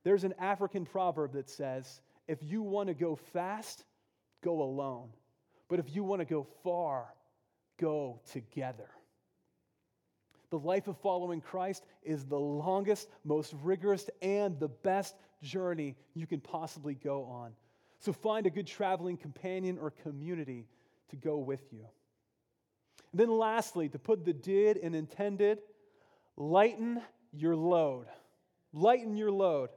There's 0.03 0.23
an 0.23 0.33
African 0.39 0.85
proverb 0.85 1.33
that 1.33 1.49
says, 1.49 2.01
if 2.27 2.39
you 2.41 2.61
want 2.61 2.87
to 2.87 2.93
go 2.93 3.15
fast, 3.15 3.83
go 4.43 4.61
alone. 4.61 5.09
But 5.67 5.79
if 5.79 5.95
you 5.95 6.03
want 6.03 6.21
to 6.21 6.25
go 6.25 6.47
far, 6.63 7.13
go 7.79 8.21
together. 8.31 8.89
The 10.49 10.59
life 10.59 10.87
of 10.87 10.97
following 10.97 11.41
Christ 11.41 11.85
is 12.03 12.25
the 12.25 12.39
longest, 12.39 13.07
most 13.23 13.53
rigorous, 13.61 14.09
and 14.21 14.59
the 14.59 14.67
best 14.67 15.15
journey 15.43 15.95
you 16.15 16.25
can 16.25 16.39
possibly 16.39 16.95
go 16.95 17.25
on. 17.25 17.51
So 17.99 18.13
find 18.13 18.47
a 18.47 18.49
good 18.49 18.65
traveling 18.65 19.17
companion 19.17 19.77
or 19.79 19.91
community 19.91 20.65
to 21.09 21.15
go 21.15 21.37
with 21.37 21.61
you. 21.71 21.85
And 23.11 23.19
then, 23.19 23.29
lastly, 23.29 23.89
to 23.89 23.99
put 23.99 24.25
the 24.25 24.33
did 24.33 24.77
and 24.77 24.95
intended, 24.95 25.59
lighten 26.37 27.01
your 27.31 27.55
load. 27.55 28.05
Lighten 28.71 29.17
your 29.17 29.31
load. 29.31 29.69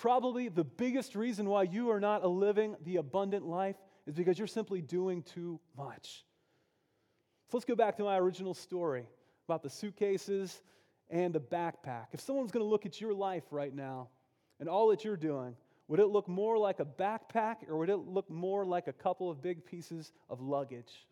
Probably 0.00 0.48
the 0.48 0.64
biggest 0.64 1.14
reason 1.14 1.48
why 1.48 1.64
you 1.64 1.90
are 1.90 2.00
not 2.00 2.26
living 2.28 2.76
the 2.84 2.96
abundant 2.96 3.46
life 3.46 3.76
is 4.06 4.14
because 4.14 4.38
you're 4.38 4.48
simply 4.48 4.80
doing 4.80 5.22
too 5.22 5.60
much. 5.76 6.24
So 7.48 7.58
let's 7.58 7.64
go 7.64 7.74
back 7.74 7.96
to 7.98 8.02
my 8.02 8.18
original 8.18 8.54
story 8.54 9.06
about 9.46 9.62
the 9.62 9.70
suitcases 9.70 10.62
and 11.10 11.34
the 11.34 11.40
backpack. 11.40 12.06
If 12.12 12.20
someone's 12.20 12.50
going 12.50 12.64
to 12.64 12.68
look 12.68 12.86
at 12.86 13.00
your 13.00 13.12
life 13.12 13.44
right 13.50 13.74
now 13.74 14.08
and 14.58 14.68
all 14.68 14.88
that 14.88 15.04
you're 15.04 15.16
doing, 15.16 15.54
would 15.88 16.00
it 16.00 16.06
look 16.06 16.26
more 16.26 16.56
like 16.56 16.80
a 16.80 16.86
backpack 16.86 17.68
or 17.68 17.76
would 17.76 17.90
it 17.90 17.98
look 17.98 18.30
more 18.30 18.64
like 18.64 18.86
a 18.86 18.92
couple 18.92 19.30
of 19.30 19.42
big 19.42 19.64
pieces 19.64 20.12
of 20.30 20.40
luggage? 20.40 21.06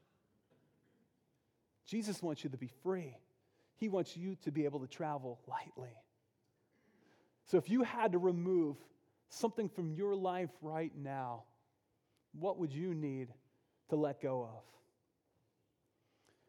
Jesus 1.87 2.23
wants 2.23 2.43
you 2.45 2.51
to 2.51 2.57
be 2.57 2.71
free. 2.83 3.17
He 3.77 3.89
wants 3.89 4.17
you 4.17 4.37
to 4.37 4.51
be 4.51 4.65
able 4.65 4.81
to 4.81 4.87
travel 4.87 5.41
lightly. 5.47 5.95
So 7.47 7.57
if 7.57 7.69
you 7.69 7.83
had 7.83 8.13
to 8.13 8.19
remove 8.19 8.77
something 9.29 9.69
from 9.69 9.93
your 9.93 10.15
life 10.15 10.51
right 10.63 10.93
now, 10.97 11.45
what 12.39 12.59
would 12.59 12.73
you 12.73 12.95
need 12.95 13.29
to 13.89 13.97
let 13.97 14.21
go 14.21 14.43
of? 14.43 14.63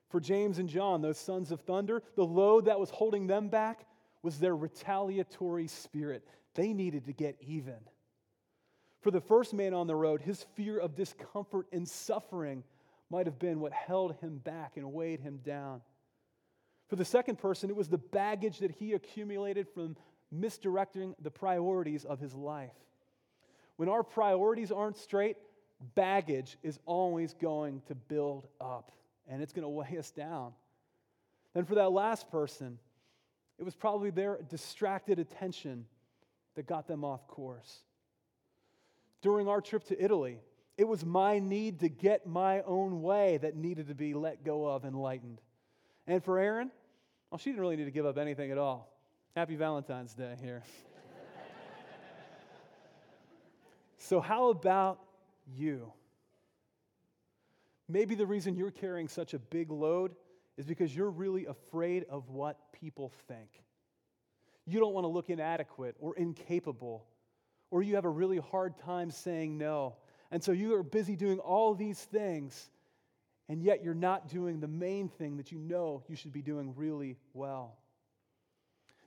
For 0.09 0.19
James 0.19 0.59
and 0.59 0.67
John, 0.67 1.01
those 1.01 1.17
sons 1.17 1.51
of 1.51 1.61
thunder, 1.61 2.03
the 2.15 2.25
load 2.25 2.65
that 2.65 2.79
was 2.79 2.89
holding 2.89 3.27
them 3.27 3.47
back 3.47 3.85
was 4.21 4.39
their 4.39 4.55
retaliatory 4.55 5.67
spirit. 5.67 6.27
They 6.53 6.73
needed 6.73 7.05
to 7.05 7.13
get 7.13 7.37
even. 7.39 7.79
For 9.01 9.09
the 9.09 9.21
first 9.21 9.53
man 9.53 9.73
on 9.73 9.87
the 9.87 9.95
road, 9.95 10.21
his 10.21 10.45
fear 10.55 10.77
of 10.77 10.95
discomfort 10.95 11.67
and 11.71 11.87
suffering 11.87 12.63
might 13.09 13.25
have 13.25 13.39
been 13.39 13.59
what 13.59 13.73
held 13.73 14.15
him 14.21 14.37
back 14.37 14.77
and 14.77 14.93
weighed 14.93 15.19
him 15.19 15.39
down. 15.43 15.81
For 16.87 16.97
the 16.97 17.05
second 17.05 17.39
person, 17.39 17.69
it 17.69 17.75
was 17.75 17.87
the 17.87 17.97
baggage 17.97 18.59
that 18.59 18.71
he 18.71 18.93
accumulated 18.93 19.67
from 19.73 19.95
misdirecting 20.31 21.15
the 21.21 21.31
priorities 21.31 22.05
of 22.05 22.19
his 22.19 22.33
life. 22.33 22.71
When 23.75 23.89
our 23.89 24.03
priorities 24.03 24.71
aren't 24.71 24.97
straight, 24.97 25.37
baggage 25.95 26.57
is 26.63 26.79
always 26.85 27.33
going 27.33 27.81
to 27.87 27.95
build 27.95 28.47
up 28.59 28.91
and 29.27 29.41
it's 29.41 29.53
going 29.53 29.63
to 29.63 29.69
weigh 29.69 29.97
us 29.97 30.11
down. 30.11 30.53
Then 31.53 31.65
for 31.65 31.75
that 31.75 31.91
last 31.91 32.29
person, 32.29 32.79
it 33.59 33.63
was 33.63 33.75
probably 33.75 34.09
their 34.09 34.39
distracted 34.49 35.19
attention 35.19 35.85
that 36.55 36.67
got 36.67 36.87
them 36.87 37.03
off 37.03 37.27
course. 37.27 37.83
During 39.21 39.47
our 39.47 39.61
trip 39.61 39.83
to 39.85 40.03
Italy, 40.03 40.39
it 40.77 40.87
was 40.87 41.05
my 41.05 41.39
need 41.39 41.81
to 41.81 41.89
get 41.89 42.25
my 42.25 42.61
own 42.61 43.01
way 43.01 43.37
that 43.37 43.55
needed 43.55 43.87
to 43.89 43.95
be 43.95 44.13
let 44.13 44.43
go 44.43 44.65
of 44.65 44.83
and 44.83 44.95
lightened. 44.95 45.39
And 46.07 46.23
for 46.23 46.39
Erin, 46.39 46.71
well, 47.29 47.37
she 47.37 47.51
didn't 47.51 47.61
really 47.61 47.75
need 47.75 47.85
to 47.85 47.91
give 47.91 48.05
up 48.05 48.17
anything 48.17 48.51
at 48.51 48.57
all. 48.57 48.90
Happy 49.33 49.55
Valentine's 49.55 50.13
Day 50.13 50.35
here. 50.41 50.61
so, 53.97 54.19
how 54.19 54.49
about 54.49 54.99
you? 55.55 55.93
Maybe 57.87 58.13
the 58.13 58.25
reason 58.25 58.57
you're 58.57 58.71
carrying 58.71 59.07
such 59.07 59.33
a 59.33 59.39
big 59.39 59.71
load 59.71 60.15
is 60.57 60.65
because 60.65 60.93
you're 60.93 61.09
really 61.09 61.45
afraid 61.45 62.05
of 62.09 62.27
what 62.27 62.73
people 62.73 63.13
think. 63.29 63.49
You 64.65 64.81
don't 64.81 64.93
want 64.93 65.05
to 65.05 65.09
look 65.09 65.29
inadequate 65.29 65.95
or 66.01 66.13
incapable, 66.17 67.05
or 67.69 67.83
you 67.83 67.95
have 67.95 68.03
a 68.03 68.09
really 68.09 68.37
hard 68.37 68.77
time 68.79 69.11
saying 69.11 69.57
no. 69.57 69.95
And 70.31 70.43
so 70.43 70.51
you 70.51 70.75
are 70.75 70.83
busy 70.83 71.15
doing 71.15 71.39
all 71.39 71.73
these 71.73 71.99
things, 71.99 72.69
and 73.47 73.63
yet 73.63 73.81
you're 73.81 73.93
not 73.93 74.27
doing 74.27 74.59
the 74.59 74.67
main 74.67 75.07
thing 75.07 75.37
that 75.37 75.53
you 75.53 75.57
know 75.57 76.03
you 76.09 76.17
should 76.17 76.33
be 76.33 76.41
doing 76.41 76.73
really 76.75 77.15
well. 77.33 77.77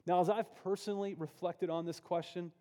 Now, 0.07 0.21
as 0.21 0.29
I've 0.29 0.55
personally 0.62 1.14
reflected 1.14 1.71
on 1.71 1.87
this 1.87 2.01
question, 2.01 2.53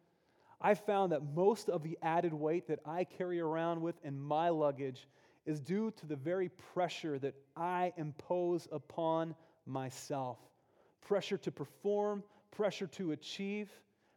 I've 0.61 0.79
found 0.85 1.11
that 1.11 1.21
most 1.35 1.69
of 1.69 1.83
the 1.83 1.97
added 2.01 2.33
weight 2.33 2.67
that 2.67 2.79
I 2.85 3.03
carry 3.03 3.41
around 3.41 3.81
with 3.81 3.95
in 4.03 4.19
my 4.19 4.49
luggage 4.49 5.07
is 5.45 5.59
due 5.59 5.91
to 5.91 6.05
the 6.05 6.15
very 6.15 6.49
pressure 6.73 7.19
that 7.19 7.35
I 7.55 7.91
impose 7.97 8.67
upon 8.71 9.35
myself 9.65 10.37
pressure 11.01 11.37
to 11.37 11.51
perform, 11.51 12.23
pressure 12.51 12.87
to 12.87 13.11
achieve, 13.11 13.69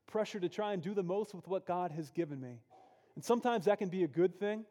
pressure 0.07 0.39
to 0.39 0.49
try 0.49 0.73
and 0.73 0.81
do 0.81 0.95
the 0.95 1.03
most 1.03 1.35
with 1.35 1.49
what 1.49 1.67
God 1.67 1.91
has 1.91 2.11
given 2.11 2.41
me. 2.41 2.61
And 3.17 3.25
sometimes 3.25 3.65
that 3.65 3.79
can 3.79 3.89
be 3.89 4.05
a 4.05 4.09
good 4.09 4.39
thing, 4.39 4.65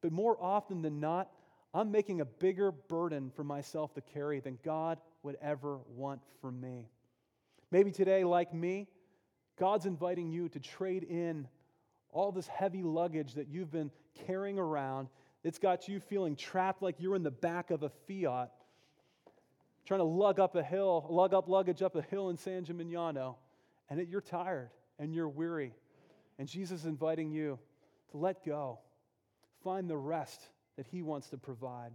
but 0.00 0.12
more 0.12 0.36
often 0.40 0.80
than 0.80 1.00
not, 1.00 1.28
I'm 1.74 1.90
making 1.90 2.20
a 2.20 2.24
bigger 2.24 2.70
burden 2.70 3.32
for 3.34 3.42
myself 3.42 3.94
to 3.94 4.00
carry 4.00 4.38
than 4.38 4.58
God 4.64 4.98
would 5.24 5.36
ever 5.42 5.80
want 5.88 6.20
for 6.40 6.52
me. 6.52 6.86
Maybe 7.70 7.90
today, 7.90 8.24
like 8.24 8.54
me, 8.54 8.88
God's 9.58 9.86
inviting 9.86 10.30
you 10.30 10.48
to 10.50 10.60
trade 10.60 11.02
in 11.02 11.48
all 12.10 12.32
this 12.32 12.46
heavy 12.46 12.82
luggage 12.82 13.34
that 13.34 13.48
you've 13.48 13.70
been 13.70 13.90
carrying 14.26 14.58
around 14.58 15.08
it's 15.46 15.60
got 15.60 15.86
you 15.86 16.00
feeling 16.00 16.34
trapped 16.34 16.82
like 16.82 16.96
you're 16.98 17.14
in 17.14 17.22
the 17.22 17.30
back 17.30 17.70
of 17.70 17.84
a 17.84 17.88
Fiat, 17.88 18.50
trying 19.84 20.00
to 20.00 20.04
lug 20.04 20.40
up 20.40 20.56
a 20.56 20.62
hill, 20.62 21.06
lug 21.08 21.34
up 21.34 21.48
luggage 21.48 21.82
up 21.82 21.94
a 21.94 22.02
hill 22.02 22.30
in 22.30 22.36
San 22.36 22.64
Gimignano, 22.64 23.36
and 23.88 24.00
it, 24.00 24.08
you're 24.08 24.20
tired 24.20 24.70
and 24.98 25.14
you're 25.14 25.28
weary. 25.28 25.72
And 26.40 26.48
Jesus 26.48 26.80
is 26.80 26.86
inviting 26.86 27.30
you 27.30 27.60
to 28.10 28.16
let 28.16 28.44
go, 28.44 28.80
find 29.62 29.88
the 29.88 29.96
rest 29.96 30.42
that 30.76 30.88
He 30.88 31.00
wants 31.00 31.28
to 31.28 31.36
provide. 31.36 31.92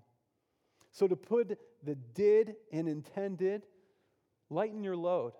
So, 0.93 1.05
to 1.09 1.17
put 1.17 1.59
the 1.83 1.95
did 1.95 2.55
and 2.71 2.87
intended, 2.87 3.63
lighten 4.49 4.81
your 4.81 4.95
load. 4.95 5.33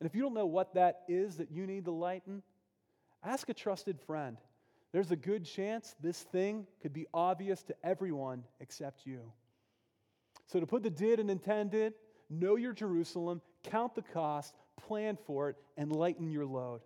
And 0.00 0.08
if 0.08 0.14
you 0.14 0.22
don't 0.22 0.34
know 0.34 0.46
what 0.46 0.74
that 0.74 1.02
is 1.08 1.36
that 1.36 1.50
you 1.50 1.66
need 1.66 1.84
to 1.86 1.90
lighten, 1.90 2.42
ask 3.24 3.48
a 3.48 3.54
trusted 3.54 4.00
friend 4.00 4.36
there's 4.92 5.10
a 5.10 5.16
good 5.16 5.44
chance 5.44 5.94
this 6.00 6.22
thing 6.22 6.66
could 6.80 6.92
be 6.92 7.06
obvious 7.12 7.62
to 7.64 7.74
everyone 7.84 8.44
except 8.60 9.04
you. 9.04 9.20
So, 10.46 10.60
to 10.60 10.66
put 10.66 10.82
the 10.82 10.90
did 10.90 11.20
and 11.20 11.30
intended, 11.30 11.92
know 12.30 12.56
your 12.56 12.72
Jerusalem, 12.72 13.42
count 13.64 13.94
the 13.94 14.02
cost, 14.02 14.54
plan 14.86 15.18
for 15.26 15.50
it, 15.50 15.56
and 15.76 15.92
lighten 15.92 16.30
your 16.30 16.46
load. 16.46 16.80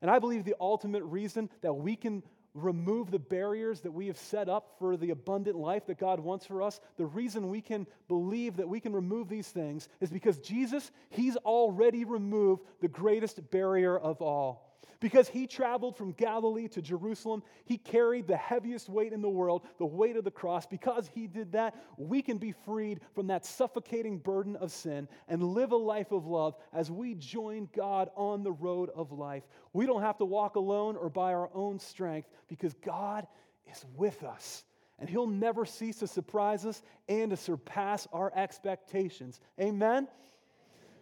And 0.00 0.10
I 0.10 0.18
believe 0.18 0.44
the 0.44 0.56
ultimate 0.60 1.04
reason 1.04 1.50
that 1.60 1.74
we 1.74 1.94
can 1.94 2.22
remove 2.54 3.10
the 3.10 3.18
barriers 3.18 3.80
that 3.80 3.92
we 3.92 4.06
have 4.08 4.18
set 4.18 4.48
up 4.48 4.74
for 4.78 4.96
the 4.96 5.10
abundant 5.10 5.56
life 5.56 5.86
that 5.86 5.98
God 5.98 6.20
wants 6.20 6.46
for 6.46 6.62
us, 6.62 6.80
the 6.96 7.06
reason 7.06 7.48
we 7.48 7.60
can 7.60 7.86
believe 8.08 8.56
that 8.56 8.68
we 8.68 8.80
can 8.80 8.92
remove 8.92 9.28
these 9.28 9.48
things 9.48 9.88
is 10.00 10.10
because 10.10 10.38
Jesus, 10.38 10.90
He's 11.10 11.36
already 11.36 12.04
removed 12.04 12.62
the 12.80 12.88
greatest 12.88 13.50
barrier 13.50 13.98
of 13.98 14.20
all. 14.20 14.71
Because 15.02 15.28
he 15.28 15.48
traveled 15.48 15.96
from 15.96 16.12
Galilee 16.12 16.68
to 16.68 16.80
Jerusalem, 16.80 17.42
he 17.64 17.76
carried 17.76 18.28
the 18.28 18.36
heaviest 18.36 18.88
weight 18.88 19.12
in 19.12 19.20
the 19.20 19.28
world, 19.28 19.66
the 19.78 19.84
weight 19.84 20.16
of 20.16 20.22
the 20.22 20.30
cross. 20.30 20.64
Because 20.64 21.10
he 21.12 21.26
did 21.26 21.50
that, 21.52 21.74
we 21.96 22.22
can 22.22 22.38
be 22.38 22.52
freed 22.64 23.00
from 23.12 23.26
that 23.26 23.44
suffocating 23.44 24.18
burden 24.18 24.54
of 24.54 24.70
sin 24.70 25.08
and 25.26 25.42
live 25.42 25.72
a 25.72 25.76
life 25.76 26.12
of 26.12 26.28
love 26.28 26.54
as 26.72 26.88
we 26.88 27.16
join 27.16 27.68
God 27.74 28.10
on 28.14 28.44
the 28.44 28.52
road 28.52 28.90
of 28.94 29.10
life. 29.10 29.42
We 29.72 29.86
don't 29.86 30.02
have 30.02 30.18
to 30.18 30.24
walk 30.24 30.54
alone 30.54 30.94
or 30.94 31.10
by 31.10 31.34
our 31.34 31.50
own 31.52 31.80
strength 31.80 32.28
because 32.46 32.72
God 32.74 33.26
is 33.68 33.84
with 33.96 34.22
us. 34.22 34.62
And 35.00 35.10
he'll 35.10 35.26
never 35.26 35.66
cease 35.66 35.96
to 35.96 36.06
surprise 36.06 36.64
us 36.64 36.80
and 37.08 37.30
to 37.30 37.36
surpass 37.36 38.06
our 38.12 38.32
expectations. 38.36 39.40
Amen? 39.60 40.06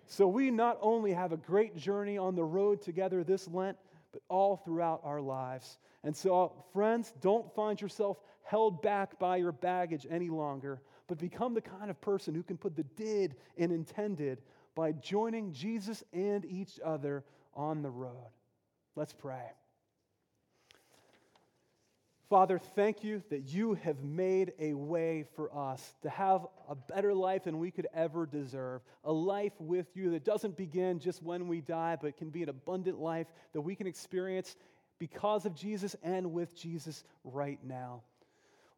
So, 0.07 0.26
we 0.26 0.51
not 0.51 0.78
only 0.80 1.12
have 1.12 1.32
a 1.32 1.36
great 1.36 1.76
journey 1.76 2.18
on 2.18 2.34
the 2.34 2.42
road 2.42 2.80
together 2.82 3.22
this 3.22 3.46
Lent, 3.46 3.76
but 4.12 4.22
all 4.28 4.56
throughout 4.56 5.00
our 5.04 5.20
lives. 5.20 5.78
And 6.04 6.16
so, 6.16 6.52
friends, 6.72 7.12
don't 7.20 7.52
find 7.54 7.80
yourself 7.80 8.18
held 8.42 8.82
back 8.82 9.18
by 9.18 9.36
your 9.36 9.52
baggage 9.52 10.06
any 10.11 10.28
longer, 10.28 10.80
but 11.06 11.18
become 11.18 11.54
the 11.54 11.61
kind 11.61 11.90
of 11.90 12.00
person 12.00 12.34
who 12.34 12.42
can 12.42 12.56
put 12.56 12.76
the 12.76 12.82
did 12.82 13.36
and 13.56 13.70
intended 13.70 14.42
by 14.74 14.92
joining 14.92 15.52
Jesus 15.52 16.02
and 16.12 16.44
each 16.44 16.80
other 16.84 17.24
on 17.54 17.82
the 17.82 17.90
road. 17.90 18.30
Let's 18.96 19.12
pray. 19.12 19.52
Father, 22.30 22.60
thank 22.60 23.02
you 23.02 23.24
that 23.28 23.52
you 23.52 23.74
have 23.74 24.04
made 24.04 24.52
a 24.60 24.72
way 24.72 25.24
for 25.34 25.52
us 25.52 25.96
to 26.02 26.08
have 26.08 26.46
a 26.68 26.76
better 26.76 27.12
life 27.12 27.42
than 27.42 27.58
we 27.58 27.72
could 27.72 27.88
ever 27.92 28.24
deserve. 28.24 28.82
A 29.02 29.10
life 29.10 29.52
with 29.58 29.88
you 29.96 30.12
that 30.12 30.24
doesn't 30.24 30.56
begin 30.56 31.00
just 31.00 31.24
when 31.24 31.48
we 31.48 31.60
die, 31.60 31.98
but 32.00 32.16
can 32.16 32.30
be 32.30 32.44
an 32.44 32.48
abundant 32.48 33.00
life 33.00 33.26
that 33.52 33.60
we 33.62 33.74
can 33.74 33.88
experience 33.88 34.54
because 35.00 35.44
of 35.44 35.56
Jesus 35.56 35.96
and 36.04 36.32
with 36.32 36.56
Jesus 36.56 37.02
right 37.24 37.58
now. 37.64 38.02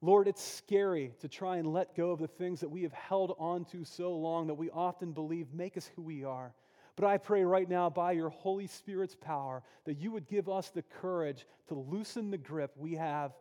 Lord, 0.00 0.28
it's 0.28 0.42
scary 0.42 1.12
to 1.20 1.28
try 1.28 1.58
and 1.58 1.74
let 1.74 1.94
go 1.94 2.10
of 2.10 2.20
the 2.20 2.28
things 2.28 2.60
that 2.60 2.70
we 2.70 2.84
have 2.84 2.94
held 2.94 3.36
on 3.38 3.66
to 3.66 3.84
so 3.84 4.16
long 4.16 4.46
that 4.46 4.54
we 4.54 4.70
often 4.70 5.12
believe 5.12 5.52
make 5.52 5.76
us 5.76 5.90
who 5.94 6.00
we 6.00 6.24
are. 6.24 6.54
But 6.96 7.06
I 7.06 7.16
pray 7.16 7.44
right 7.44 7.68
now, 7.68 7.88
by 7.88 8.12
your 8.12 8.28
Holy 8.28 8.66
Spirit's 8.66 9.14
power, 9.14 9.62
that 9.84 9.98
you 9.98 10.10
would 10.12 10.28
give 10.28 10.48
us 10.48 10.68
the 10.70 10.82
courage 10.82 11.46
to 11.68 11.74
loosen 11.74 12.30
the 12.30 12.38
grip 12.38 12.72
we 12.76 12.94
have 12.94 13.32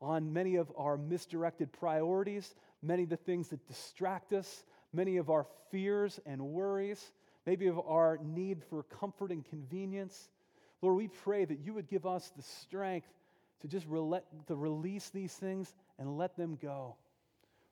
on 0.00 0.32
many 0.32 0.56
of 0.56 0.72
our 0.76 0.96
misdirected 0.96 1.72
priorities, 1.72 2.54
many 2.82 3.02
of 3.02 3.08
the 3.08 3.16
things 3.16 3.48
that 3.48 3.66
distract 3.66 4.32
us, 4.32 4.64
many 4.92 5.16
of 5.16 5.28
our 5.28 5.46
fears 5.70 6.20
and 6.24 6.40
worries, 6.40 7.12
maybe 7.46 7.66
of 7.66 7.78
our 7.80 8.18
need 8.22 8.62
for 8.70 8.84
comfort 8.84 9.30
and 9.30 9.44
convenience. 9.44 10.30
Lord, 10.80 10.96
we 10.96 11.08
pray 11.08 11.44
that 11.44 11.58
you 11.58 11.74
would 11.74 11.88
give 11.88 12.06
us 12.06 12.32
the 12.36 12.42
strength 12.42 13.08
to 13.60 13.68
just 13.68 13.88
rele- 13.90 14.22
to 14.46 14.54
release 14.54 15.10
these 15.10 15.34
things 15.34 15.74
and 15.98 16.16
let 16.16 16.36
them 16.36 16.58
go. 16.62 16.96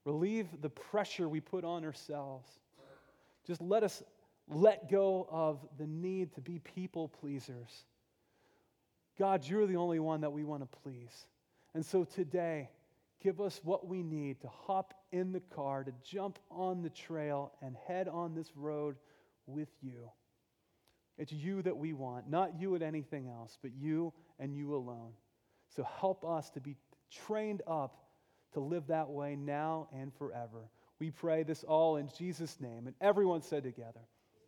Relieve 0.04 0.48
the 0.60 0.70
pressure 0.70 1.28
we 1.28 1.40
put 1.40 1.64
on 1.64 1.84
ourselves. 1.84 2.48
Just 3.46 3.62
let 3.62 3.82
us 3.82 4.02
let 4.48 4.90
go 4.90 5.26
of 5.30 5.60
the 5.78 5.86
need 5.86 6.34
to 6.34 6.40
be 6.40 6.58
people 6.58 7.08
pleasers. 7.08 7.84
God, 9.18 9.46
you're 9.46 9.66
the 9.66 9.76
only 9.76 9.98
one 9.98 10.22
that 10.22 10.32
we 10.32 10.44
want 10.44 10.62
to 10.62 10.78
please. 10.82 11.26
And 11.74 11.84
so 11.84 12.04
today, 12.04 12.70
give 13.22 13.40
us 13.40 13.60
what 13.62 13.86
we 13.86 14.02
need 14.02 14.40
to 14.40 14.48
hop 14.48 14.94
in 15.12 15.32
the 15.32 15.40
car, 15.40 15.84
to 15.84 15.92
jump 16.02 16.38
on 16.50 16.82
the 16.82 16.90
trail, 16.90 17.52
and 17.60 17.76
head 17.86 18.08
on 18.08 18.34
this 18.34 18.50
road 18.56 18.96
with 19.46 19.68
you. 19.82 20.10
It's 21.18 21.32
you 21.32 21.62
that 21.62 21.76
we 21.76 21.92
want, 21.92 22.30
not 22.30 22.60
you 22.60 22.74
and 22.74 22.82
anything 22.82 23.26
else, 23.28 23.58
but 23.60 23.72
you 23.74 24.12
and 24.38 24.56
you 24.56 24.74
alone. 24.74 25.12
So 25.74 25.86
help 26.00 26.24
us 26.24 26.48
to 26.50 26.60
be 26.60 26.76
trained 27.26 27.62
up 27.66 27.96
to 28.54 28.60
live 28.60 28.86
that 28.86 29.10
way 29.10 29.36
now 29.36 29.88
and 29.92 30.12
forever. 30.14 30.70
We 31.00 31.10
pray 31.10 31.42
this 31.42 31.64
all 31.64 31.96
in 31.96 32.08
Jesus' 32.16 32.60
name. 32.60 32.86
And 32.86 32.94
everyone 33.00 33.42
said 33.42 33.64
together, 33.64 34.00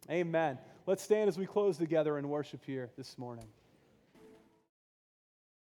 Amen. 0.09 0.59
Let's 0.87 1.03
stand 1.03 1.29
as 1.29 1.39
we 1.39 1.47
close 1.47 1.77
together 1.77 2.17
and 2.17 2.29
worship 2.29 2.65
here 2.65 2.91
this 2.97 3.19
morning. 3.19 3.47